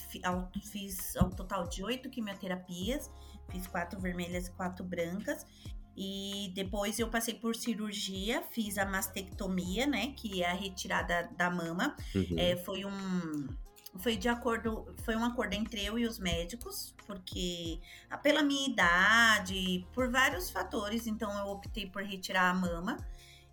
Fiz 0.64 1.16
ao 1.16 1.30
total 1.30 1.68
de 1.68 1.84
oito 1.84 2.10
quimioterapias, 2.10 3.12
fiz 3.52 3.68
quatro 3.68 4.00
vermelhas 4.00 4.48
e 4.48 4.52
quatro 4.52 4.84
brancas. 4.84 5.46
E 5.96 6.52
depois 6.56 6.98
eu 6.98 7.08
passei 7.08 7.36
por 7.36 7.56
cirurgia, 7.56 8.42
fiz 8.50 8.80
a 8.80 8.86
mastectomia, 8.86 9.86
né? 9.86 10.14
Que 10.18 10.42
é 10.42 10.50
a 10.50 10.56
retirada 10.56 11.30
da 11.38 11.52
mama. 11.52 11.96
Uhum. 12.16 12.36
É, 12.36 12.58
foi 12.58 12.84
um. 12.84 13.48
Foi 14.00 14.16
de 14.16 14.28
acordo, 14.28 14.96
foi 15.04 15.16
um 15.16 15.24
acordo 15.24 15.54
entre 15.54 15.86
eu 15.86 16.00
e 16.00 16.08
os 16.08 16.18
médicos, 16.18 16.96
porque 17.06 17.80
pela 18.24 18.42
minha 18.42 18.70
idade, 18.70 19.86
por 19.94 20.10
vários 20.10 20.50
fatores, 20.50 21.06
então 21.06 21.32
eu 21.38 21.48
optei 21.48 21.86
por 21.86 22.02
retirar 22.02 22.50
a 22.50 22.54
mama. 22.56 22.98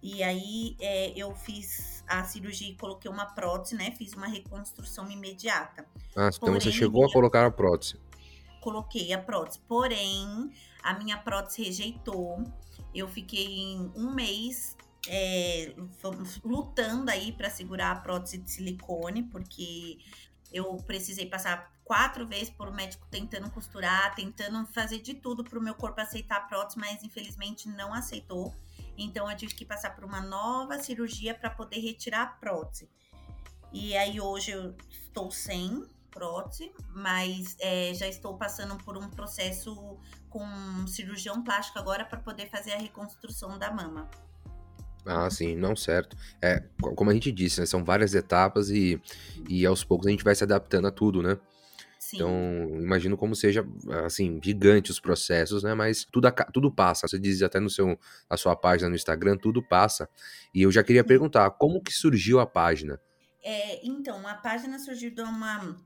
E 0.03 0.23
aí 0.23 0.77
é, 0.81 1.13
eu 1.17 1.35
fiz 1.35 2.05
a 2.07 2.25
cirurgia 2.25 2.71
e 2.71 2.77
coloquei 2.77 3.11
uma 3.11 3.27
prótese, 3.27 3.75
né? 3.75 3.91
Fiz 3.93 4.13
uma 4.13 4.29
reconstrução 4.29 5.11
imediata. 5.11 5.85
Ah, 6.17 6.29
então 6.29 6.41
Porém, 6.41 6.61
você 6.61 6.71
chegou 6.71 7.05
a 7.05 7.13
colocar 7.13 7.47
a 7.47 7.51
prótese. 7.51 7.99
Coloquei 8.61 9.13
a 9.13 9.19
prótese. 9.19 9.59
Porém, 9.67 10.53
a 10.83 10.95
minha 10.95 11.19
prótese 11.19 11.65
rejeitou. 11.65 12.45
Eu 12.95 13.09
fiquei 13.09 13.77
um 13.95 14.13
mês 14.15 14.77
é, 15.09 15.75
lutando 16.45 17.11
aí 17.11 17.33
para 17.33 17.51
segurar 17.51 17.93
a 17.93 17.97
prótese 17.97 18.39
de 18.39 18.51
silicone, 18.51 19.25
porque 19.25 19.99
eu 20.53 20.77
precisei 20.87 21.27
passar 21.27 21.73
quatro 21.85 22.27
vezes 22.27 22.51
por 22.51 22.69
um 22.69 22.73
médico 22.73 23.07
tentando 23.11 23.51
costurar, 23.51 24.15
tentando 24.15 24.67
fazer 24.67 25.01
de 25.01 25.15
tudo 25.15 25.43
para 25.43 25.59
o 25.59 25.63
meu 25.63 25.75
corpo 25.75 26.01
aceitar 26.01 26.37
a 26.37 26.41
prótese, 26.41 26.79
mas 26.79 27.03
infelizmente 27.03 27.69
não 27.69 27.93
aceitou. 27.93 28.55
Então 28.99 29.31
eu 29.31 29.37
tive 29.37 29.55
que 29.55 29.65
passar 29.65 29.95
por 29.95 30.05
uma 30.05 30.21
nova 30.21 30.79
cirurgia 30.79 31.35
para 31.35 31.49
poder 31.49 31.79
retirar 31.79 32.23
a 32.23 32.27
prótese. 32.27 32.91
E 33.73 33.97
aí 33.97 34.21
hoje 34.21 34.51
eu 34.51 34.75
estou 34.91 35.31
sem 35.31 35.87
prótese, 36.11 36.73
mas 36.95 37.57
é, 37.61 37.95
já 37.95 38.09
estou 38.09 38.37
passando 38.37 38.77
por 38.79 38.97
um 38.97 39.09
processo 39.09 39.97
com 40.29 40.43
um 40.43 40.87
cirurgião 40.87 41.43
plástico 41.45 41.79
agora 41.79 42.05
para 42.05 42.19
poder 42.19 42.49
fazer 42.51 42.73
a 42.73 42.79
reconstrução 42.79 43.59
da 43.59 43.71
mama. 43.71 44.11
Ah, 45.07 45.31
sim, 45.31 45.55
não 45.55 45.77
certo. 45.77 46.17
É, 46.43 46.63
como 46.97 47.11
a 47.11 47.15
gente 47.15 47.31
disse, 47.31 47.61
né, 47.61 47.67
são 47.67 47.85
várias 47.85 48.15
etapas 48.15 48.69
e, 48.69 49.01
e 49.49 49.65
aos 49.65 49.85
poucos 49.85 50.07
a 50.07 50.11
gente 50.11 50.25
vai 50.25 50.35
se 50.35 50.45
adaptando 50.45 50.89
a 50.89 50.91
tudo, 50.91 51.23
né? 51.23 51.39
Sim. 52.09 52.17
Então, 52.17 52.31
imagino 52.81 53.19
como 53.19 53.37
seja, 53.37 53.63
assim, 54.03 54.41
gigante 54.43 54.91
os 54.91 54.99
processos, 54.99 55.63
né? 55.63 55.75
Mas 55.75 56.07
tudo, 56.11 56.27
tudo 56.55 56.73
passa. 56.73 57.07
Você 57.07 57.19
diz 57.19 57.43
até 57.43 57.61
no 57.61 57.69
seu, 57.69 58.01
na 58.31 58.37
sua 58.39 58.57
página 58.57 58.89
no 58.89 58.97
Instagram, 58.97 59.37
tudo 59.37 59.63
passa. 59.63 60.09
E 60.55 60.63
eu 60.63 60.73
já 60.73 60.83
queria 60.83 61.05
perguntar, 61.05 61.51
como 61.51 61.83
que 61.83 61.93
surgiu 61.93 62.41
a 62.41 62.47
página? 62.47 62.99
É, 63.45 63.87
então, 63.87 64.27
a 64.27 64.33
página 64.33 64.79
surgiu 64.79 65.11
de 65.11 65.21
uma 65.21 65.77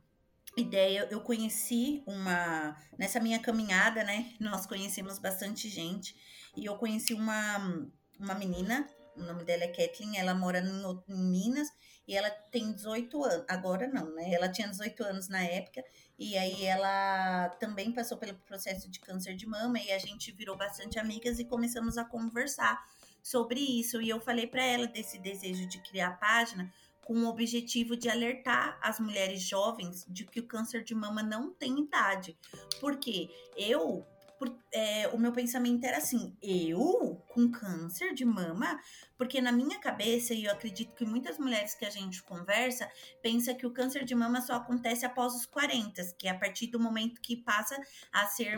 ideia. 0.57 1.09
Eu 1.11 1.23
conheci 1.23 2.05
uma. 2.07 2.77
Nessa 2.97 3.19
minha 3.19 3.41
caminhada, 3.41 4.05
né? 4.05 4.33
Nós 4.39 4.65
conhecemos 4.65 5.19
bastante 5.19 5.69
gente. 5.69 6.15
E 6.57 6.67
eu 6.67 6.77
conheci 6.77 7.15
uma, 7.15 7.91
uma 8.17 8.35
menina, 8.37 8.87
o 9.17 9.25
nome 9.25 9.43
dela 9.43 9.65
é 9.65 9.67
Kathleen, 9.67 10.19
ela 10.19 10.35
mora 10.35 10.61
em, 10.61 11.13
em 11.13 11.31
Minas 11.31 11.69
e 12.07 12.17
ela 12.17 12.31
tem 12.31 12.73
18 12.73 13.25
anos. 13.25 13.45
Agora 13.49 13.87
não, 13.89 14.15
né? 14.15 14.33
Ela 14.33 14.49
tinha 14.49 14.69
18 14.69 15.05
anos 15.05 15.29
na 15.29 15.43
época 15.43 15.85
e 16.19 16.37
aí 16.37 16.65
ela 16.65 17.49
também 17.61 17.93
passou 17.93 18.19
pelo 18.19 18.35
processo 18.41 18.91
de 18.91 19.01
câncer 19.01 19.35
de 19.35 19.47
mama 19.47 19.79
e 19.79 19.93
a 19.93 19.99
gente 19.99 20.33
virou 20.33 20.57
bastante 20.57 20.99
amigas 20.99 21.39
e 21.39 21.45
começamos 21.45 21.97
a 21.99 22.05
conversar 22.05 22.85
sobre 23.23 23.61
isso. 23.61 24.01
E 24.01 24.09
eu 24.09 24.21
falei 24.21 24.47
para 24.47 24.65
ela 24.65 24.87
desse 24.87 25.19
desejo 25.19 25.67
de 25.67 25.79
criar 25.79 26.09
a 26.09 26.13
página 26.13 26.73
com 27.05 27.15
o 27.15 27.29
objetivo 27.29 27.97
de 27.97 28.09
alertar 28.09 28.79
as 28.81 29.01
mulheres 29.01 29.43
jovens 29.43 30.05
de 30.09 30.25
que 30.25 30.41
o 30.41 30.47
câncer 30.47 30.85
de 30.85 30.95
mama 30.95 31.23
não 31.23 31.53
tem 31.53 31.81
idade. 31.81 32.37
Porque 32.81 33.29
eu 33.57 34.07
por, 34.43 34.53
é, 34.73 35.07
o 35.09 35.19
meu 35.19 35.33
pensamento 35.33 35.85
era 35.85 35.99
assim: 35.99 36.37
eu 36.43 37.22
com 37.33 37.51
câncer 37.51 38.15
de 38.15 38.25
mama? 38.25 38.79
Porque 39.17 39.41
na 39.41 39.51
minha 39.51 39.79
cabeça, 39.79 40.35
e 40.35 40.45
eu 40.45 40.53
acredito 40.53 40.95
que 40.95 41.05
muitas 41.05 41.39
mulheres 41.39 41.75
que 41.75 41.85
a 41.85 41.91
gente 41.91 42.23
conversa, 42.23 42.91
pensa 43.23 43.55
que 43.55 43.67
o 43.67 43.71
câncer 43.71 44.05
de 44.05 44.15
mama 44.15 44.41
só 44.41 44.55
acontece 44.55 45.07
após 45.07 45.35
os 45.35 45.47
40, 45.47 46.03
que 46.19 46.29
é 46.29 46.31
a 46.31 46.39
partir 46.39 46.67
do 46.69 46.79
momento 46.79 47.21
que 47.21 47.37
passa 47.37 47.77
a 48.13 48.27
ser 48.27 48.57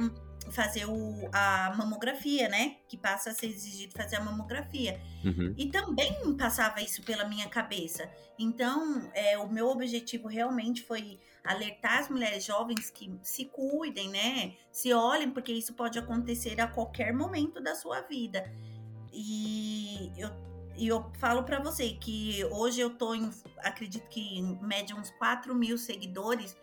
fazer 0.50 0.84
o, 0.86 1.28
a 1.32 1.74
mamografia, 1.76 2.48
né? 2.48 2.76
Que 2.88 2.96
passa 2.96 3.30
a 3.30 3.34
ser 3.34 3.46
exigido 3.46 3.94
fazer 3.96 4.16
a 4.16 4.20
mamografia. 4.20 5.00
Uhum. 5.24 5.54
E 5.56 5.70
também 5.70 6.36
passava 6.36 6.82
isso 6.82 7.02
pela 7.02 7.26
minha 7.26 7.48
cabeça. 7.48 8.10
Então, 8.38 9.10
é, 9.14 9.38
o 9.38 9.48
meu 9.48 9.68
objetivo 9.68 10.28
realmente 10.28 10.82
foi 10.82 11.20
alertar 11.44 11.98
as 11.98 12.08
mulheres 12.08 12.44
jovens 12.44 12.88
que 12.88 13.12
se 13.22 13.44
cuidem, 13.44 14.08
né? 14.08 14.56
Se 14.72 14.92
olhem, 14.92 15.30
porque 15.30 15.52
isso 15.52 15.74
pode 15.74 15.98
acontecer 15.98 16.58
a 16.60 16.66
qualquer 16.66 17.12
momento 17.12 17.60
da 17.60 17.74
sua 17.74 18.00
vida. 18.00 18.50
E 19.12 20.10
eu, 20.16 20.30
eu 20.76 21.12
falo 21.18 21.44
para 21.44 21.60
você 21.60 21.90
que 21.90 22.44
hoje 22.46 22.80
eu 22.80 22.90
tô 22.90 23.14
em, 23.14 23.30
acredito 23.58 24.08
que 24.08 24.38
em 24.38 24.58
média 24.62 24.96
uns 24.96 25.10
4 25.10 25.54
mil 25.54 25.76
seguidores 25.76 26.56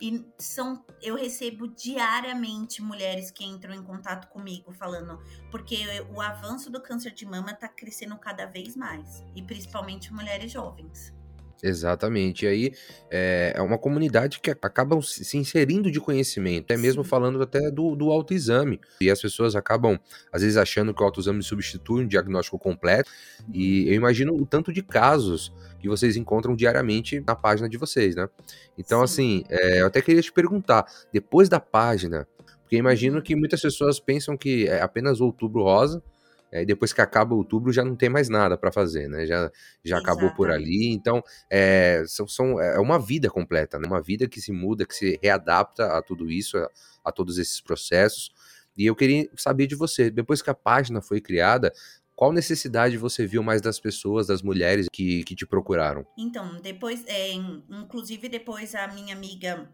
e 0.00 0.24
são 0.38 0.84
eu 1.02 1.16
recebo 1.16 1.66
diariamente 1.66 2.80
mulheres 2.80 3.32
que 3.32 3.44
entram 3.44 3.74
em 3.74 3.82
contato 3.82 4.28
comigo 4.28 4.72
falando 4.72 5.20
porque 5.50 5.84
o 6.14 6.20
avanço 6.20 6.70
do 6.70 6.80
câncer 6.80 7.10
de 7.10 7.26
mama 7.26 7.50
está 7.50 7.66
crescendo 7.66 8.16
cada 8.16 8.46
vez 8.46 8.76
mais 8.76 9.24
e 9.34 9.42
principalmente 9.42 10.12
mulheres 10.12 10.52
jovens. 10.52 11.17
Exatamente. 11.62 12.44
E 12.44 12.48
aí 12.48 12.72
é, 13.10 13.52
é 13.56 13.62
uma 13.62 13.78
comunidade 13.78 14.40
que 14.40 14.50
acabam 14.50 15.02
se 15.02 15.36
inserindo 15.36 15.90
de 15.90 16.00
conhecimento, 16.00 16.64
até 16.64 16.76
mesmo 16.76 17.02
Sim. 17.02 17.10
falando 17.10 17.42
até 17.42 17.70
do, 17.70 17.96
do 17.96 18.10
autoexame. 18.10 18.80
E 19.00 19.10
as 19.10 19.20
pessoas 19.20 19.56
acabam, 19.56 19.98
às 20.32 20.42
vezes, 20.42 20.56
achando 20.56 20.94
que 20.94 21.02
o 21.02 21.04
autoexame 21.04 21.42
substitui 21.42 22.04
um 22.04 22.06
diagnóstico 22.06 22.58
completo. 22.58 23.10
E 23.52 23.88
eu 23.88 23.94
imagino 23.94 24.34
o 24.34 24.46
tanto 24.46 24.72
de 24.72 24.82
casos 24.82 25.52
que 25.80 25.88
vocês 25.88 26.16
encontram 26.16 26.54
diariamente 26.54 27.22
na 27.26 27.34
página 27.34 27.68
de 27.68 27.76
vocês, 27.76 28.14
né? 28.14 28.28
Então, 28.76 28.98
Sim. 29.06 29.44
assim, 29.44 29.44
é, 29.48 29.80
eu 29.80 29.86
até 29.86 30.00
queria 30.00 30.22
te 30.22 30.32
perguntar, 30.32 30.86
depois 31.12 31.48
da 31.48 31.60
página, 31.60 32.26
porque 32.62 32.76
imagino 32.76 33.16
uhum. 33.16 33.22
que 33.22 33.34
muitas 33.34 33.62
pessoas 33.62 33.98
pensam 33.98 34.36
que 34.36 34.68
é 34.68 34.82
apenas 34.82 35.20
outubro 35.20 35.62
rosa, 35.62 36.02
é, 36.50 36.64
depois 36.64 36.92
que 36.92 37.00
acaba 37.00 37.34
outubro 37.34 37.72
já 37.72 37.84
não 37.84 37.94
tem 37.94 38.08
mais 38.08 38.28
nada 38.28 38.56
para 38.56 38.72
fazer, 38.72 39.08
né? 39.08 39.26
Já, 39.26 39.50
já 39.84 39.98
acabou 39.98 40.30
por 40.34 40.50
ali. 40.50 40.92
Então, 40.92 41.22
é, 41.50 42.02
são, 42.06 42.26
são, 42.26 42.60
é 42.60 42.78
uma 42.78 42.98
vida 42.98 43.28
completa, 43.30 43.78
né? 43.78 43.86
Uma 43.86 44.02
vida 44.02 44.28
que 44.28 44.40
se 44.40 44.52
muda, 44.52 44.86
que 44.86 44.94
se 44.94 45.18
readapta 45.22 45.86
a 45.98 46.02
tudo 46.02 46.30
isso, 46.30 46.56
a, 46.56 46.68
a 47.04 47.12
todos 47.12 47.38
esses 47.38 47.60
processos. 47.60 48.30
E 48.76 48.86
eu 48.86 48.94
queria 48.94 49.28
saber 49.36 49.66
de 49.66 49.74
você, 49.74 50.10
depois 50.10 50.40
que 50.40 50.50
a 50.50 50.54
página 50.54 51.02
foi 51.02 51.20
criada, 51.20 51.72
qual 52.14 52.32
necessidade 52.32 52.96
você 52.96 53.26
viu 53.26 53.42
mais 53.42 53.60
das 53.60 53.78
pessoas, 53.78 54.26
das 54.26 54.42
mulheres 54.42 54.86
que, 54.92 55.22
que 55.24 55.34
te 55.34 55.46
procuraram? 55.46 56.06
Então, 56.16 56.60
depois, 56.60 57.04
é, 57.06 57.32
inclusive 57.32 58.28
depois 58.28 58.74
a 58.74 58.88
minha 58.88 59.14
amiga 59.14 59.68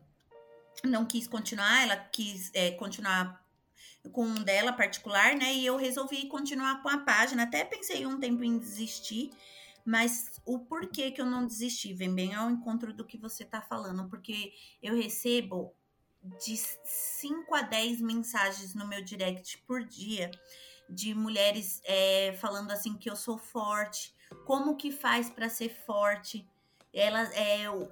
não 0.84 1.06
quis 1.06 1.26
continuar, 1.26 1.84
ela 1.84 1.96
quis 1.96 2.50
é, 2.52 2.72
continuar 2.72 3.43
com 4.12 4.24
um 4.24 4.42
dela 4.42 4.72
particular, 4.72 5.34
né? 5.34 5.54
E 5.54 5.66
eu 5.66 5.76
resolvi 5.76 6.26
continuar 6.26 6.82
com 6.82 6.88
a 6.88 6.98
página. 6.98 7.44
Até 7.44 7.64
pensei 7.64 8.06
um 8.06 8.18
tempo 8.18 8.44
em 8.44 8.58
desistir, 8.58 9.30
mas 9.84 10.40
o 10.44 10.58
porquê 10.58 11.10
que 11.10 11.20
eu 11.20 11.26
não 11.26 11.46
desisti 11.46 11.92
vem 11.92 12.14
bem 12.14 12.34
ao 12.34 12.50
encontro 12.50 12.92
do 12.92 13.04
que 13.04 13.18
você 13.18 13.44
tá 13.44 13.60
falando, 13.60 14.08
porque 14.08 14.52
eu 14.82 14.94
recebo 14.94 15.74
de 16.42 16.56
5 16.56 17.54
a 17.54 17.62
10 17.62 18.00
mensagens 18.00 18.74
no 18.74 18.86
meu 18.86 19.02
direct 19.02 19.58
por 19.66 19.84
dia 19.84 20.30
de 20.88 21.14
mulheres 21.14 21.80
é, 21.84 22.34
falando 22.34 22.70
assim 22.70 22.96
que 22.96 23.10
eu 23.10 23.16
sou 23.16 23.38
forte, 23.38 24.14
como 24.44 24.76
que 24.76 24.90
faz 24.90 25.30
para 25.30 25.48
ser 25.48 25.70
forte. 25.70 26.46
Elas, 26.92 27.30
é, 27.34 27.68
o, 27.68 27.82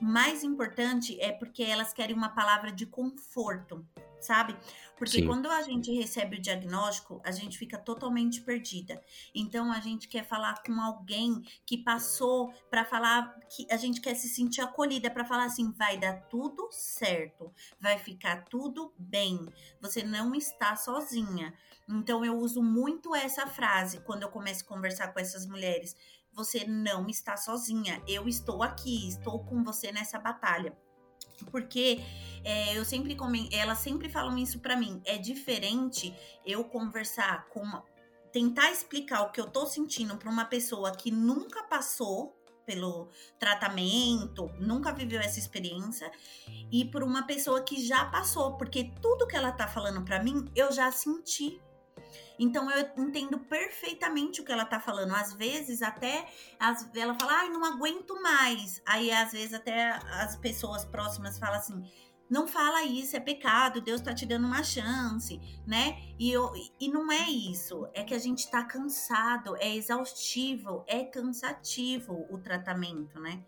o 0.00 0.04
mais 0.04 0.44
importante 0.44 1.18
é 1.20 1.32
porque 1.32 1.62
elas 1.62 1.92
querem 1.92 2.14
uma 2.14 2.28
palavra 2.28 2.70
de 2.70 2.86
conforto 2.86 3.86
sabe? 4.20 4.56
Porque 4.96 5.20
Sim. 5.20 5.26
quando 5.26 5.50
a 5.50 5.62
gente 5.62 5.90
recebe 5.92 6.36
o 6.36 6.40
diagnóstico, 6.40 7.22
a 7.24 7.30
gente 7.30 7.56
fica 7.56 7.78
totalmente 7.78 8.42
perdida. 8.42 9.02
Então 9.34 9.72
a 9.72 9.80
gente 9.80 10.06
quer 10.06 10.24
falar 10.26 10.62
com 10.62 10.78
alguém 10.78 11.42
que 11.64 11.78
passou 11.78 12.52
para 12.68 12.84
falar 12.84 13.34
que 13.48 13.66
a 13.70 13.78
gente 13.78 14.00
quer 14.00 14.14
se 14.14 14.28
sentir 14.28 14.60
acolhida 14.60 15.10
para 15.10 15.24
falar 15.24 15.44
assim, 15.44 15.72
vai 15.72 15.96
dar 15.96 16.28
tudo 16.28 16.68
certo, 16.70 17.50
vai 17.80 17.98
ficar 17.98 18.44
tudo 18.44 18.92
bem. 18.98 19.46
Você 19.80 20.02
não 20.02 20.34
está 20.34 20.76
sozinha. 20.76 21.54
Então 21.88 22.22
eu 22.24 22.36
uso 22.36 22.62
muito 22.62 23.14
essa 23.14 23.46
frase 23.46 24.00
quando 24.00 24.22
eu 24.22 24.28
começo 24.28 24.64
a 24.64 24.68
conversar 24.68 25.08
com 25.14 25.18
essas 25.18 25.46
mulheres. 25.46 25.96
Você 26.34 26.64
não 26.64 27.08
está 27.08 27.36
sozinha. 27.36 28.02
Eu 28.06 28.28
estou 28.28 28.62
aqui, 28.62 29.08
estou 29.08 29.44
com 29.44 29.64
você 29.64 29.90
nessa 29.90 30.18
batalha. 30.18 30.76
Porque 31.46 32.00
é, 32.44 32.76
eu 32.76 32.84
sempre 32.84 33.16
elas 33.52 33.78
sempre 33.78 34.08
falam 34.08 34.36
isso 34.38 34.58
para 34.60 34.76
mim. 34.76 35.00
É 35.04 35.18
diferente 35.18 36.14
eu 36.44 36.64
conversar 36.64 37.48
com 37.48 37.60
uma, 37.60 37.84
tentar 38.32 38.70
explicar 38.70 39.22
o 39.22 39.30
que 39.30 39.40
eu 39.40 39.46
tô 39.46 39.66
sentindo 39.66 40.16
para 40.16 40.30
uma 40.30 40.44
pessoa 40.44 40.92
que 40.92 41.10
nunca 41.10 41.62
passou 41.64 42.36
pelo 42.64 43.08
tratamento, 43.38 44.48
nunca 44.60 44.92
viveu 44.92 45.20
essa 45.20 45.40
experiência, 45.40 46.10
e 46.70 46.84
por 46.84 47.02
uma 47.02 47.26
pessoa 47.26 47.62
que 47.62 47.84
já 47.84 48.04
passou, 48.04 48.56
porque 48.56 48.92
tudo 49.02 49.26
que 49.26 49.36
ela 49.36 49.50
tá 49.50 49.66
falando 49.66 50.04
para 50.04 50.22
mim, 50.22 50.48
eu 50.54 50.70
já 50.70 50.92
senti 50.92 51.60
então 52.38 52.70
eu 52.70 52.88
entendo 52.96 53.38
perfeitamente 53.38 54.40
o 54.40 54.44
que 54.44 54.50
ela 54.50 54.64
tá 54.64 54.80
falando. 54.80 55.14
Às 55.14 55.34
vezes 55.34 55.82
até 55.82 56.26
as, 56.58 56.88
ela 56.94 57.14
fala, 57.20 57.40
ai, 57.40 57.50
não 57.50 57.64
aguento 57.64 58.20
mais. 58.22 58.80
Aí 58.86 59.10
às 59.10 59.32
vezes 59.32 59.52
até 59.52 59.90
as 59.90 60.36
pessoas 60.36 60.84
próximas 60.84 61.38
falam 61.38 61.56
assim, 61.56 61.84
não 62.30 62.46
fala 62.46 62.84
isso, 62.84 63.16
é 63.16 63.20
pecado, 63.20 63.80
Deus 63.80 64.00
tá 64.00 64.14
te 64.14 64.24
dando 64.24 64.46
uma 64.46 64.62
chance, 64.62 65.40
né? 65.66 66.00
E, 66.16 66.30
eu, 66.30 66.52
e 66.78 66.88
não 66.88 67.10
é 67.10 67.28
isso, 67.28 67.88
é 67.92 68.04
que 68.04 68.14
a 68.14 68.18
gente 68.20 68.48
tá 68.48 68.62
cansado, 68.62 69.56
é 69.56 69.74
exaustivo, 69.74 70.84
é 70.86 71.04
cansativo 71.04 72.26
o 72.30 72.38
tratamento, 72.38 73.18
né? 73.18 73.42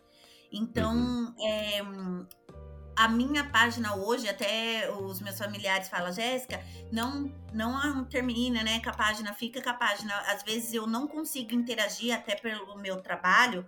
Então, 0.50 0.94
uhum. 0.94 1.34
é, 1.46 1.80
a 2.96 3.08
minha 3.08 3.44
página 3.44 3.94
hoje, 3.96 4.28
até 4.28 4.90
os 4.90 5.20
meus 5.20 5.38
familiares 5.38 5.88
falam, 5.88 6.12
Jéssica, 6.12 6.62
não, 6.90 7.32
não 7.52 8.04
termina, 8.04 8.62
né? 8.62 8.80
Que 8.80 8.88
a 8.88 8.92
página 8.92 9.32
fica 9.32 9.62
com 9.62 9.70
a 9.70 9.74
página. 9.74 10.14
Às 10.32 10.42
vezes 10.42 10.72
eu 10.74 10.86
não 10.86 11.06
consigo 11.06 11.54
interagir 11.54 12.14
até 12.14 12.34
pelo 12.34 12.76
meu 12.76 13.00
trabalho, 13.00 13.66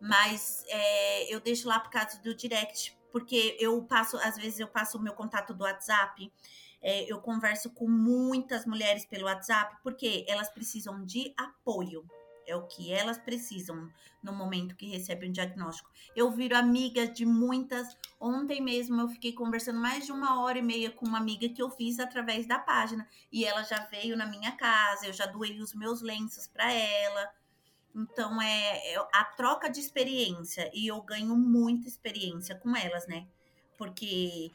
mas 0.00 0.64
é, 0.68 1.34
eu 1.34 1.40
deixo 1.40 1.68
lá 1.68 1.80
por 1.80 1.90
causa 1.90 2.18
do 2.20 2.34
direct, 2.34 2.96
porque 3.10 3.56
eu 3.60 3.82
passo, 3.82 4.16
às 4.18 4.36
vezes 4.36 4.60
eu 4.60 4.68
passo 4.68 4.98
o 4.98 5.00
meu 5.00 5.14
contato 5.14 5.54
do 5.54 5.64
WhatsApp. 5.64 6.32
É, 6.84 7.10
eu 7.10 7.20
converso 7.20 7.70
com 7.70 7.88
muitas 7.88 8.66
mulheres 8.66 9.06
pelo 9.06 9.26
WhatsApp, 9.26 9.76
porque 9.82 10.24
elas 10.28 10.50
precisam 10.50 11.04
de 11.04 11.32
apoio. 11.36 12.04
É 12.46 12.56
o 12.56 12.66
que 12.66 12.92
elas 12.92 13.18
precisam 13.18 13.88
no 14.22 14.32
momento 14.32 14.76
que 14.76 14.86
recebem 14.86 15.30
um 15.30 15.32
diagnóstico. 15.32 15.90
Eu 16.14 16.30
viro 16.30 16.56
amiga 16.56 17.06
de 17.06 17.26
muitas. 17.26 17.96
Ontem 18.20 18.60
mesmo 18.60 19.00
eu 19.00 19.08
fiquei 19.08 19.32
conversando 19.32 19.80
mais 19.80 20.06
de 20.06 20.12
uma 20.12 20.40
hora 20.40 20.58
e 20.58 20.62
meia 20.62 20.90
com 20.90 21.06
uma 21.06 21.18
amiga 21.18 21.48
que 21.48 21.62
eu 21.62 21.70
fiz 21.70 21.98
através 21.98 22.46
da 22.46 22.58
página. 22.58 23.08
E 23.30 23.44
ela 23.44 23.62
já 23.62 23.84
veio 23.86 24.16
na 24.16 24.26
minha 24.26 24.52
casa, 24.52 25.06
eu 25.06 25.12
já 25.12 25.26
doei 25.26 25.60
os 25.60 25.74
meus 25.74 26.02
lenços 26.02 26.46
para 26.46 26.72
ela. 26.72 27.30
Então 27.94 28.40
é, 28.40 28.94
é 28.94 28.96
a 29.12 29.24
troca 29.24 29.68
de 29.68 29.80
experiência. 29.80 30.70
E 30.72 30.86
eu 30.86 31.00
ganho 31.02 31.36
muita 31.36 31.88
experiência 31.88 32.54
com 32.54 32.76
elas, 32.76 33.06
né? 33.06 33.26
Porque 33.76 34.52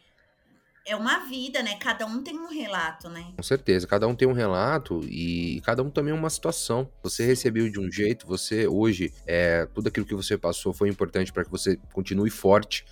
é 0.87 0.95
uma 0.95 1.19
vida, 1.25 1.61
né? 1.61 1.75
Cada 1.75 2.05
um 2.05 2.23
tem 2.23 2.39
um 2.39 2.47
relato, 2.47 3.09
né? 3.09 3.33
Com 3.35 3.43
certeza, 3.43 3.85
cada 3.85 4.07
um 4.07 4.15
tem 4.15 4.27
um 4.27 4.31
relato 4.31 5.01
e 5.03 5.61
cada 5.65 5.83
um 5.83 5.89
também 5.89 6.13
é 6.13 6.17
uma 6.17 6.29
situação. 6.29 6.89
Você 7.03 7.25
recebeu 7.25 7.69
de 7.69 7.77
um 7.77 7.91
jeito, 7.91 8.25
você 8.25 8.67
hoje, 8.67 9.13
é, 9.25 9.65
tudo 9.73 9.89
aquilo 9.89 10.05
que 10.05 10.15
você 10.15 10.37
passou 10.37 10.73
foi 10.73 10.87
importante 10.87 11.33
para 11.33 11.43
que 11.43 11.51
você 11.51 11.77
continue 11.91 12.29
forte. 12.29 12.85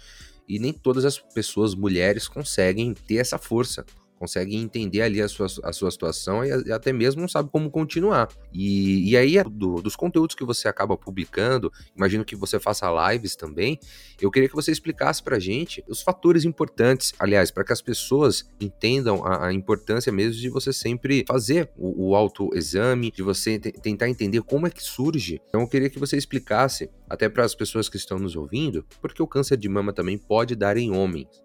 E 0.48 0.60
nem 0.60 0.74
todas 0.74 1.06
as 1.06 1.18
pessoas, 1.18 1.74
mulheres, 1.74 2.28
conseguem 2.28 2.94
ter 2.94 3.16
essa 3.16 3.38
força 3.38 3.86
consegue 4.18 4.56
entender 4.56 5.02
ali 5.02 5.22
a 5.22 5.28
sua, 5.28 5.48
a 5.64 5.74
sua 5.74 5.92
situação 5.92 6.44
e, 6.44 6.72
até 6.72 6.92
mesmo 6.92 7.22
não 7.22 7.28
sabe 7.28 7.50
como 7.50 7.70
continuar. 7.70 8.30
E, 8.54 9.10
e 9.10 9.18
aí, 9.18 9.36
do, 9.44 9.82
dos 9.82 9.96
conteúdos 9.96 10.36
que 10.36 10.44
você 10.44 10.68
acaba 10.68 10.98
publicando, 10.98 11.72
imagino 11.96 12.26
que 12.26 12.36
você 12.36 12.60
faça 12.60 12.88
lives 13.12 13.36
também, 13.36 13.80
eu 14.22 14.32
queria 14.32 14.50
que 14.50 14.56
você 14.56 14.72
explicasse 14.72 15.22
pra 15.22 15.40
gente 15.40 15.84
os 15.88 16.02
fatores 16.02 16.46
importantes, 16.46 17.14
aliás, 17.20 17.52
para 17.52 17.64
que 17.64 17.74
as 17.74 17.82
pessoas 17.82 18.50
entendam 18.60 19.26
a, 19.26 19.48
a, 19.48 19.54
importância 19.54 20.12
mesmo 20.12 20.40
de 20.42 20.50
você 20.50 20.72
sempre 20.72 21.26
fazer 21.28 21.70
o, 21.78 22.10
o 22.10 22.16
autoexame, 22.16 23.12
de 23.12 23.22
você 23.22 23.60
tentar 23.60 24.10
entender 24.10 24.42
como 24.42 24.68
é 24.68 24.70
que 24.70 24.84
surge. 24.84 25.42
Então, 25.48 25.62
eu 25.62 25.68
queria 25.68 25.90
que 25.90 26.00
você 26.00 26.18
explicasse, 26.18 26.90
até 27.10 27.30
para 27.30 27.44
as 27.44 27.54
pessoas 27.54 27.90
que 27.90 27.98
estão 27.98 28.18
nos 28.18 28.36
ouvindo, 28.36 28.86
porque 29.02 29.22
o 29.22 29.28
câncer 29.28 29.58
de 29.58 29.70
mama 29.70 29.94
também 29.94 30.18
pode 30.18 30.56
dar 30.56 30.78
em 30.78 30.92
homens. 30.92 31.45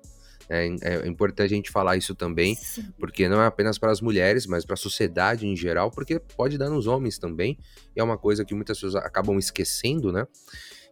É, 0.50 0.66
é, 0.82 1.06
importante 1.06 1.52
a 1.52 1.56
gente 1.56 1.70
falar 1.70 1.96
isso 1.96 2.12
também, 2.12 2.56
Sim. 2.56 2.92
porque 2.98 3.28
não 3.28 3.40
é 3.40 3.46
apenas 3.46 3.78
para 3.78 3.92
as 3.92 4.00
mulheres, 4.00 4.46
mas 4.46 4.64
para 4.64 4.74
a 4.74 4.76
sociedade 4.76 5.46
em 5.46 5.54
geral, 5.54 5.92
porque 5.92 6.18
pode 6.18 6.58
dar 6.58 6.68
nos 6.68 6.88
homens 6.88 7.18
também. 7.18 7.56
E 7.94 8.00
é 8.00 8.02
uma 8.02 8.18
coisa 8.18 8.44
que 8.44 8.52
muitas 8.52 8.76
pessoas 8.76 8.96
acabam 8.96 9.38
esquecendo, 9.38 10.10
né? 10.10 10.26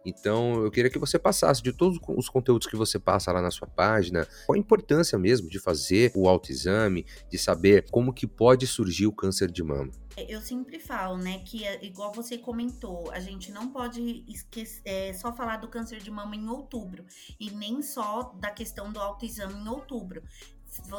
Então, 0.05 0.63
eu 0.63 0.71
queria 0.71 0.89
que 0.89 0.97
você 0.97 1.19
passasse 1.19 1.61
de 1.61 1.73
todos 1.73 1.99
os 2.07 2.29
conteúdos 2.29 2.67
que 2.67 2.75
você 2.75 2.97
passa 2.97 3.31
lá 3.31 3.41
na 3.41 3.51
sua 3.51 3.67
página, 3.67 4.27
qual 4.45 4.55
a 4.55 4.59
importância 4.59 5.17
mesmo 5.17 5.49
de 5.49 5.59
fazer 5.59 6.11
o 6.15 6.27
autoexame, 6.27 7.05
de 7.29 7.37
saber 7.37 7.85
como 7.91 8.13
que 8.13 8.25
pode 8.25 8.65
surgir 8.65 9.07
o 9.07 9.11
câncer 9.11 9.51
de 9.51 9.63
mama. 9.63 9.91
Eu 10.17 10.41
sempre 10.41 10.79
falo, 10.79 11.17
né, 11.17 11.39
que 11.45 11.65
é, 11.65 11.83
igual 11.85 12.11
você 12.11 12.37
comentou, 12.37 13.09
a 13.11 13.19
gente 13.19 13.51
não 13.51 13.69
pode 13.71 14.25
esquecer, 14.27 14.81
é, 14.83 15.13
só 15.13 15.33
falar 15.33 15.57
do 15.57 15.67
câncer 15.67 15.99
de 15.99 16.11
mama 16.11 16.35
em 16.35 16.47
outubro 16.49 17.05
e 17.39 17.51
nem 17.51 17.81
só 17.81 18.33
da 18.39 18.51
questão 18.51 18.91
do 18.91 18.99
autoexame 18.99 19.53
em 19.53 19.67
outubro. 19.67 20.23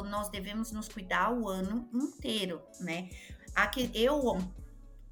Nós 0.08 0.28
devemos 0.30 0.72
nos 0.72 0.88
cuidar 0.88 1.32
o 1.32 1.48
ano 1.48 1.88
inteiro, 1.92 2.60
né? 2.80 3.08
Aqui, 3.54 3.90
eu 3.94 4.38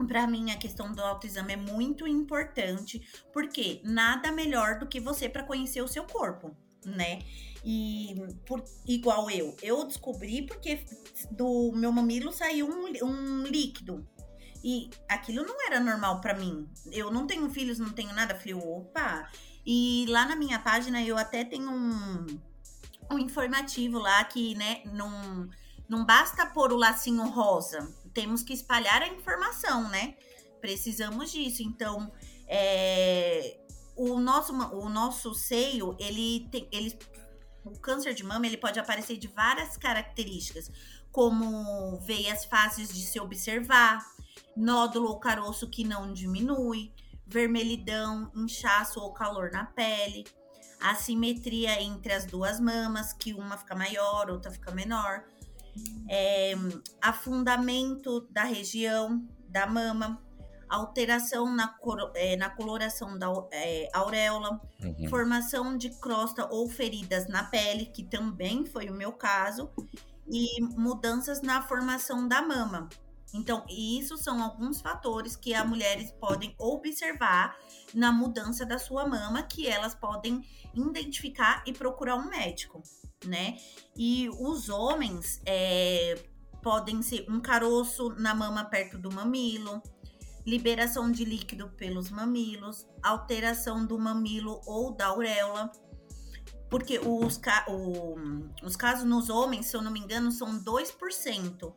para 0.07 0.27
mim, 0.27 0.51
a 0.51 0.57
questão 0.57 0.93
do 0.93 1.03
autoexame 1.03 1.55
é 1.55 1.57
muito 1.57 2.07
importante, 2.07 3.03
porque 3.33 3.81
nada 3.85 4.31
melhor 4.31 4.79
do 4.79 4.87
que 4.87 5.01
você 5.01 5.29
para 5.29 5.43
conhecer 5.43 5.83
o 5.83 5.89
seu 5.89 6.05
corpo, 6.05 6.57
né? 6.85 7.21
E 7.65 8.15
por, 8.47 8.63
igual 8.87 9.29
eu, 9.31 9.57
eu 9.61 9.85
descobri 9.85 10.47
porque 10.47 10.85
do 11.31 11.73
meu 11.75 11.91
mamilo 11.91 12.33
saiu 12.33 12.69
um, 12.69 12.87
um 13.05 13.43
líquido. 13.43 14.07
E 14.63 14.91
aquilo 15.09 15.45
não 15.45 15.67
era 15.67 15.81
normal 15.81 16.21
para 16.21 16.35
mim. 16.35 16.69
Eu 16.91 17.11
não 17.11 17.27
tenho 17.27 17.49
filhos, 17.51 17.79
não 17.79 17.91
tenho 17.91 18.13
nada. 18.13 18.35
Falei, 18.35 18.55
opa! 18.55 19.29
E 19.65 20.07
lá 20.09 20.27
na 20.27 20.37
minha 20.37 20.59
página 20.59 21.03
eu 21.03 21.17
até 21.17 21.45
tenho 21.45 21.71
um, 21.71 22.27
um 23.11 23.19
informativo 23.19 23.99
lá 23.99 24.23
que, 24.25 24.55
né, 24.55 24.83
não, 24.87 25.49
não 25.89 26.05
basta 26.05 26.47
pôr 26.47 26.73
o 26.73 26.77
lacinho 26.77 27.25
rosa 27.29 27.89
temos 28.19 28.43
que 28.43 28.53
espalhar 28.53 29.01
a 29.01 29.07
informação, 29.07 29.89
né? 29.89 30.17
Precisamos 30.61 31.31
disso. 31.31 31.63
Então, 31.63 32.11
é, 32.49 33.61
o, 33.95 34.19
nosso, 34.19 34.53
o 34.53 34.89
nosso 34.89 35.33
seio, 35.35 35.97
ele 36.01 36.49
tem. 36.51 36.69
Ele, 36.73 36.99
o 37.65 37.79
câncer 37.79 38.15
de 38.15 38.25
mama 38.25 38.45
ele 38.45 38.57
pode 38.57 38.81
aparecer 38.81 39.17
de 39.19 39.29
várias 39.29 39.77
características, 39.77 40.69
como 41.13 42.01
veias 42.01 42.45
fáceis 42.45 42.89
de 42.89 43.07
se 43.07 43.21
observar, 43.21 44.05
nódulo 44.57 45.11
ou 45.11 45.21
caroço 45.21 45.71
que 45.71 45.85
não 45.85 46.13
diminui, 46.13 46.93
vermelhidão, 47.25 48.33
inchaço 48.35 48.99
ou 48.99 49.13
calor 49.13 49.53
na 49.53 49.65
pele, 49.65 50.25
assimetria 50.81 51.81
entre 51.81 52.13
as 52.13 52.25
duas 52.25 52.59
mamas, 52.59 53.13
que 53.13 53.33
uma 53.33 53.57
fica 53.57 53.77
maior, 53.77 54.29
outra 54.29 54.51
fica 54.51 54.73
menor, 54.73 55.23
é, 56.09 56.55
afundamento 57.03 58.21
da 58.31 58.45
região 58.45 59.27
da 59.49 59.67
mama, 59.67 60.23
alteração 60.69 61.55
na, 61.55 61.69
cor, 61.69 62.13
é, 62.15 62.37
na 62.37 62.51
coloração 62.51 63.19
da 63.19 63.29
é, 63.51 63.89
auréola, 63.93 64.61
uhum. 64.83 65.09
formação 65.09 65.77
de 65.77 65.91
crosta 65.99 66.47
ou 66.51 66.69
feridas 66.69 67.27
na 67.29 67.45
pele, 67.45 67.87
que 67.87 68.05
também 68.05 68.67
foi 68.67 68.89
o 68.89 68.95
meu 68.95 69.13
caso, 69.13 69.71
e 70.31 70.61
mudanças 70.61 71.41
na 71.41 71.63
formação 71.63 72.29
da 72.29 72.43
mama. 72.43 72.89
Então, 73.35 73.65
isso 73.69 74.17
são 74.17 74.43
alguns 74.43 74.81
fatores 74.81 75.37
que 75.37 75.55
as 75.55 75.67
mulheres 75.67 76.11
podem 76.13 76.55
observar 76.59 77.57
na 77.95 78.11
mudança 78.11 78.65
da 78.65 78.79
sua 78.79 79.07
mama, 79.07 79.43
que 79.43 79.67
elas 79.67 79.95
podem 79.95 80.43
identificar 80.75 81.63
e 81.67 81.73
procurar 81.73 82.17
um 82.17 82.29
médico, 82.29 82.83
né? 83.27 83.59
E 83.97 84.29
os 84.39 84.69
homens 84.69 85.41
é, 85.45 86.23
podem 86.63 87.03
ser 87.03 87.27
um 87.29 87.41
caroço 87.41 88.11
na 88.11 88.35
mama 88.35 88.65
perto 88.65 88.99
do 88.99 89.13
mamilo, 89.13 89.83
liberação 90.47 91.11
de 91.11 91.25
líquido 91.25 91.69
pelos 91.77 92.11
mamilos, 92.11 92.87
alteração 93.03 93.85
do 93.85 93.99
mamilo 93.99 94.61
ou 94.67 94.93
da 94.93 95.07
auréola. 95.07 95.71
Porque 96.71 96.99
os, 96.99 97.41
o, 97.69 98.17
os 98.63 98.77
casos 98.77 99.05
nos 99.05 99.31
homens, 99.31 99.67
se 99.67 99.77
eu 99.77 99.83
não 99.83 99.91
me 99.91 100.01
engano, 100.01 100.31
são 100.31 100.63
2%. 100.63 101.73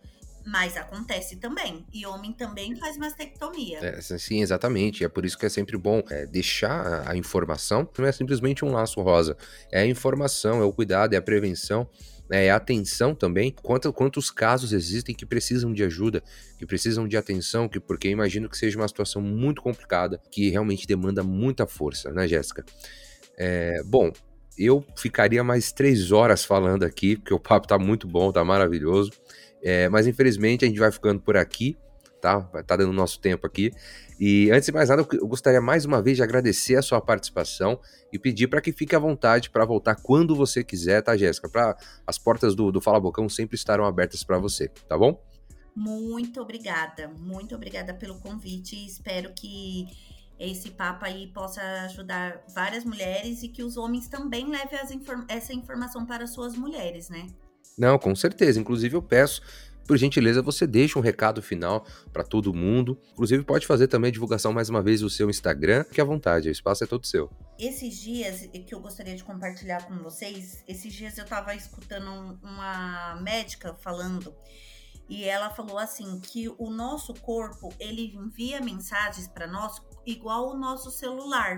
Mas 0.46 0.76
acontece 0.76 1.36
também. 1.36 1.86
E 1.94 2.06
homem 2.06 2.34
também 2.34 2.76
faz 2.76 2.98
mastectomia. 2.98 3.80
É, 3.80 4.02
sim, 4.02 4.42
exatamente. 4.42 5.04
É 5.04 5.10
por 5.10 5.26
isso 5.26 5.38
que 5.38 5.46
é 5.46 5.50
sempre 5.50 5.78
bom 5.78 6.02
é, 6.10 6.26
deixar 6.26 7.08
a 7.08 7.16
informação. 7.16 7.88
Não 7.98 8.06
é 8.06 8.12
simplesmente 8.12 8.66
um 8.66 8.72
laço 8.72 9.02
rosa. 9.02 9.38
É 9.72 9.82
a 9.82 9.86
informação, 9.86 10.62
é 10.62 10.64
o 10.64 10.74
cuidado, 10.74 11.14
é 11.14 11.18
a 11.18 11.22
prevenção 11.22 11.88
né, 12.32 12.46
é 12.46 12.50
atenção 12.50 13.14
também. 13.14 13.54
Quanto, 13.62 13.92
quantos 13.92 14.32
casos 14.32 14.72
existem 14.72 15.14
que 15.14 15.26
precisam 15.26 15.74
de 15.74 15.84
ajuda, 15.84 16.24
que 16.58 16.66
precisam 16.66 17.06
de 17.06 17.18
atenção, 17.18 17.68
que 17.68 17.78
porque 17.78 18.08
imagino 18.08 18.48
que 18.48 18.58
seja 18.58 18.80
uma 18.80 18.88
situação 18.88 19.22
muito 19.22 19.62
complicada, 19.62 20.22
que 20.32 20.50
realmente 20.50 20.88
demanda 20.88 21.22
muita 21.24 21.68
força, 21.68 22.10
né, 22.12 22.26
Jéssica? 22.30 22.64
É, 23.38 23.84
bom, 23.84 24.14
eu 24.58 24.86
ficaria 24.96 25.44
mais 25.44 25.74
três 25.74 26.14
horas 26.14 26.46
falando 26.46 26.84
aqui, 26.84 27.18
porque 27.18 27.34
o 27.34 27.40
papo 27.40 27.68
tá 27.68 27.78
muito 27.78 28.08
bom, 28.08 28.32
tá 28.32 28.46
maravilhoso. 28.46 29.12
É, 29.64 29.90
mas 29.90 30.08
infelizmente 30.08 30.66
a 30.66 30.68
gente 30.68 30.80
vai 30.80 30.92
ficando 30.92 31.20
por 31.20 31.38
aqui, 31.38 31.78
tá? 32.22 32.42
Tá 32.42 32.76
dando 32.76 32.94
nosso 32.94 33.20
tempo 33.20 33.46
aqui. 33.46 33.72
E 34.20 34.52
antes 34.52 34.68
de 34.68 34.72
mais 34.72 34.90
nada, 34.90 35.06
eu 35.14 35.28
gostaria 35.28 35.60
mais 35.60 35.84
uma 35.84 36.02
vez 36.02 36.18
de 36.18 36.24
agradecer 36.24 36.76
a 36.76 36.82
sua 36.82 37.02
participação 37.02 37.80
e 38.14 38.20
pedir 38.20 38.48
para 38.48 38.62
que 38.62 38.72
fique 38.72 38.96
à 38.96 39.00
vontade 39.00 39.50
para 39.50 39.66
voltar 39.66 39.96
quando 39.96 40.36
você 40.36 40.64
quiser, 40.64 41.02
tá, 41.02 41.18
Jéssica? 41.18 41.50
Para 41.50 41.76
as 42.06 42.20
portas 42.20 42.56
do, 42.56 42.72
do 42.72 42.80
Fala 42.80 43.00
Bocão 43.00 43.28
sempre 43.28 43.56
estarão 43.56 43.86
abertas 43.86 44.24
para 44.24 44.38
você, 44.38 44.68
tá 44.88 44.98
bom? 44.98 45.20
Muito 45.76 46.42
obrigada, 46.42 47.08
muito 47.08 47.56
obrigada 47.56 47.94
pelo 47.94 48.20
convite. 48.20 48.76
Espero 48.86 49.34
que 49.34 49.88
esse 50.38 50.72
papo 50.72 51.06
aí 51.06 51.28
possa 51.28 51.62
ajudar 51.86 52.44
várias 52.54 52.84
mulheres 52.84 53.42
e 53.42 53.48
que 53.48 53.64
os 53.64 53.78
homens 53.78 54.08
também 54.08 54.50
levem 54.50 54.80
inform 54.96 55.24
essa 55.28 55.54
informação 55.54 56.06
para 56.06 56.28
suas 56.28 56.56
mulheres, 56.56 57.10
né? 57.10 57.28
Não, 57.78 57.98
com 57.98 58.16
certeza. 58.16 58.60
Inclusive, 58.60 58.96
eu 58.96 59.02
peço 59.02 59.42
por 59.88 59.98
gentileza, 59.98 60.42
você 60.42 60.66
deixa 60.66 60.98
um 60.98 61.02
recado 61.02 61.42
final 61.42 61.86
para 62.14 62.24
todo 62.24 62.54
mundo. 62.54 62.98
Inclusive, 63.12 63.44
pode 63.44 63.68
fazer 63.68 63.88
também 63.88 64.10
a 64.10 64.12
divulgação 64.12 64.54
mais 64.54 64.70
uma 64.70 64.82
vez 64.82 65.02
do 65.02 65.10
seu 65.10 65.30
Instagram, 65.30 65.84
que 65.84 66.00
à 66.00 66.04
vontade, 66.04 66.48
o 66.48 66.52
espaço 66.52 66.84
é 66.84 66.88
todo 66.88 67.06
seu. 67.06 67.30
Esses 67.60 68.00
dias 68.00 68.50
que 68.66 68.74
eu 68.74 68.80
gostaria 68.80 69.16
de 69.16 69.24
compartilhar 69.24 69.86
com 69.86 69.98
vocês, 69.98 70.64
esses 70.68 70.94
dias 70.94 71.18
eu 71.18 71.26
estava 71.26 71.54
escutando 71.56 72.40
uma 72.42 73.20
médica 73.22 73.74
falando 73.82 74.34
e 75.10 75.26
ela 75.26 75.50
falou 75.50 75.78
assim 75.78 76.22
que 76.22 76.48
o 76.58 76.70
nosso 76.70 77.14
corpo 77.16 77.68
ele 77.78 78.16
envia 78.16 78.62
mensagens 78.62 79.28
para 79.28 79.46
nós 79.46 79.82
igual 80.06 80.52
o 80.52 80.58
nosso 80.58 80.90
celular 80.90 81.58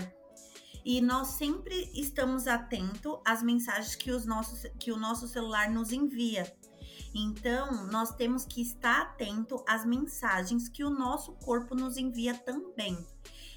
e 0.84 1.00
nós 1.00 1.28
sempre 1.28 1.90
estamos 1.94 2.46
atentos 2.46 3.18
às 3.24 3.42
mensagens 3.42 3.94
que, 3.94 4.10
os 4.10 4.26
nossos, 4.26 4.70
que 4.78 4.92
o 4.92 4.96
nosso 4.96 5.26
celular 5.26 5.70
nos 5.70 5.92
envia. 5.92 6.52
Então, 7.14 7.86
nós 7.86 8.14
temos 8.14 8.44
que 8.44 8.60
estar 8.60 9.02
atento 9.02 9.64
às 9.68 9.86
mensagens 9.86 10.68
que 10.68 10.84
o 10.84 10.90
nosso 10.90 11.32
corpo 11.34 11.74
nos 11.74 11.96
envia 11.96 12.34
também. 12.34 12.98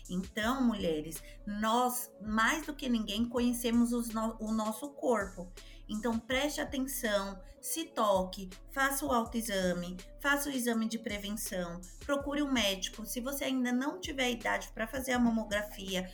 Então, 0.10 0.64
mulheres, 0.64 1.22
nós 1.46 2.12
mais 2.22 2.66
do 2.66 2.74
que 2.74 2.90
ninguém 2.90 3.28
conhecemos 3.28 3.92
no, 4.10 4.36
o 4.40 4.52
nosso 4.52 4.90
corpo. 4.90 5.52
Então, 5.90 6.20
preste 6.20 6.60
atenção, 6.60 7.40
se 7.62 7.86
toque, 7.86 8.50
faça 8.72 9.06
o 9.06 9.12
autoexame, 9.12 9.98
faça 10.20 10.50
o 10.50 10.52
exame 10.52 10.88
de 10.88 11.00
prevenção, 11.00 11.82
procure 12.06 12.42
um 12.42 12.52
médico. 12.52 13.06
Se 13.06 13.20
você 13.20 13.46
ainda 13.46 13.72
não 13.72 14.00
tiver 14.00 14.32
idade 14.32 14.70
para 14.74 14.88
fazer 14.88 15.14
a 15.14 15.20
mamografia, 15.20 16.10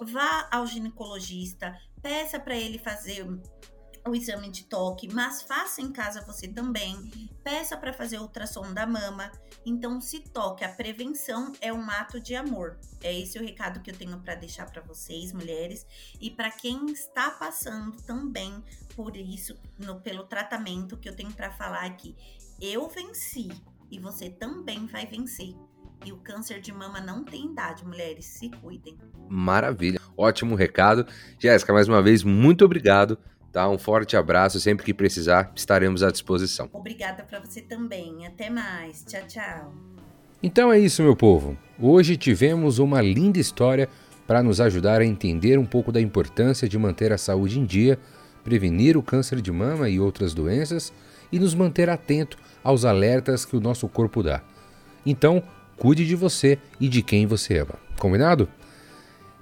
vá 0.00 0.48
ao 0.50 0.66
ginecologista, 0.66 1.76
peça 2.02 2.38
para 2.38 2.56
ele 2.56 2.78
fazer 2.78 3.26
o 4.08 4.14
exame 4.14 4.50
de 4.50 4.64
toque, 4.64 5.12
mas 5.12 5.42
faça 5.42 5.80
em 5.80 5.92
casa 5.92 6.24
você 6.24 6.48
também. 6.48 7.10
Peça 7.44 7.76
para 7.76 7.92
fazer 7.92 8.18
ultrassom 8.18 8.72
da 8.72 8.86
mama. 8.86 9.30
Então, 9.64 10.00
se 10.00 10.20
toque, 10.20 10.64
a 10.64 10.68
prevenção 10.68 11.52
é 11.60 11.72
um 11.72 11.90
ato 11.90 12.20
de 12.20 12.34
amor. 12.34 12.78
É 13.02 13.18
esse 13.18 13.38
o 13.38 13.42
recado 13.42 13.80
que 13.80 13.90
eu 13.90 13.96
tenho 13.96 14.18
para 14.20 14.34
deixar 14.34 14.66
para 14.70 14.82
vocês, 14.82 15.32
mulheres, 15.32 15.86
e 16.20 16.30
para 16.30 16.50
quem 16.50 16.86
está 16.90 17.30
passando 17.30 17.92
também 18.02 18.62
por 18.96 19.16
isso, 19.16 19.56
no, 19.78 20.00
pelo 20.00 20.24
tratamento 20.24 20.96
que 20.96 21.08
eu 21.08 21.14
tenho 21.14 21.32
para 21.32 21.50
falar 21.50 21.84
aqui. 21.84 22.16
Eu 22.60 22.88
venci 22.88 23.48
e 23.90 23.98
você 23.98 24.30
também 24.30 24.86
vai 24.86 25.06
vencer. 25.06 25.54
E 26.04 26.12
o 26.12 26.16
câncer 26.16 26.60
de 26.60 26.72
mama 26.72 26.98
não 26.98 27.22
tem 27.22 27.50
idade, 27.50 27.84
mulheres, 27.84 28.24
se 28.24 28.48
cuidem. 28.48 28.96
Maravilha, 29.28 30.00
ótimo 30.16 30.54
recado. 30.54 31.06
Jéssica, 31.38 31.74
mais 31.74 31.88
uma 31.88 32.02
vez, 32.02 32.22
muito 32.24 32.64
obrigado 32.64 33.18
Tá? 33.52 33.68
Um 33.68 33.78
forte 33.78 34.16
abraço, 34.16 34.60
sempre 34.60 34.84
que 34.84 34.94
precisar, 34.94 35.50
estaremos 35.54 36.02
à 36.02 36.10
disposição. 36.10 36.68
Obrigada 36.72 37.24
para 37.24 37.40
você 37.40 37.60
também. 37.60 38.26
Até 38.26 38.48
mais. 38.48 39.04
Tchau, 39.04 39.22
tchau. 39.26 39.72
Então 40.42 40.72
é 40.72 40.78
isso, 40.78 41.02
meu 41.02 41.16
povo. 41.16 41.56
Hoje 41.78 42.16
tivemos 42.16 42.78
uma 42.78 43.00
linda 43.00 43.38
história 43.38 43.88
para 44.26 44.42
nos 44.42 44.60
ajudar 44.60 45.00
a 45.00 45.04
entender 45.04 45.58
um 45.58 45.66
pouco 45.66 45.90
da 45.90 46.00
importância 46.00 46.68
de 46.68 46.78
manter 46.78 47.12
a 47.12 47.18
saúde 47.18 47.58
em 47.58 47.64
dia, 47.64 47.98
prevenir 48.44 48.96
o 48.96 49.02
câncer 49.02 49.40
de 49.40 49.50
mama 49.50 49.88
e 49.88 49.98
outras 49.98 50.32
doenças 50.32 50.92
e 51.32 51.38
nos 51.38 51.54
manter 51.54 51.90
atento 51.90 52.38
aos 52.62 52.84
alertas 52.84 53.44
que 53.44 53.56
o 53.56 53.60
nosso 53.60 53.88
corpo 53.88 54.22
dá. 54.22 54.40
Então, 55.04 55.42
cuide 55.76 56.06
de 56.06 56.14
você 56.14 56.58
e 56.78 56.88
de 56.88 57.02
quem 57.02 57.26
você 57.26 57.58
ama. 57.58 57.74
Combinado? 57.98 58.48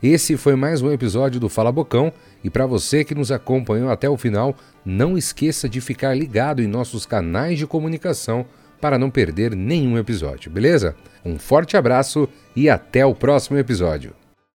Esse 0.03 0.37
foi 0.37 0.55
mais 0.55 0.81
um 0.81 0.93
episódio 0.93 1.41
do 1.41 1.49
Fala 1.49 1.73
Bocão 1.73 2.13
e 2.43 2.51
para 2.51 2.67
você 2.67 3.05
que 3.05 3.15
nos 3.15 3.33
acompanhou 3.33 3.91
até 3.91 4.09
o 4.09 4.17
final, 4.17 4.57
não 4.85 5.19
esqueça 5.19 5.69
de 5.69 5.81
ficar 5.81 6.15
ligado 6.15 6.63
em 6.63 6.67
nossos 6.67 7.05
canais 7.05 7.59
de 7.59 7.67
comunicação 7.67 8.47
para 8.81 8.99
não 8.99 9.11
perder 9.11 9.57
nenhum 9.57 9.99
episódio, 9.99 10.51
beleza? 10.51 10.95
Um 11.25 11.39
forte 11.39 11.77
abraço 11.77 12.29
e 12.55 12.71
até 12.71 13.05
o 13.05 13.15
próximo 13.15 13.59
episódio. 13.59 14.15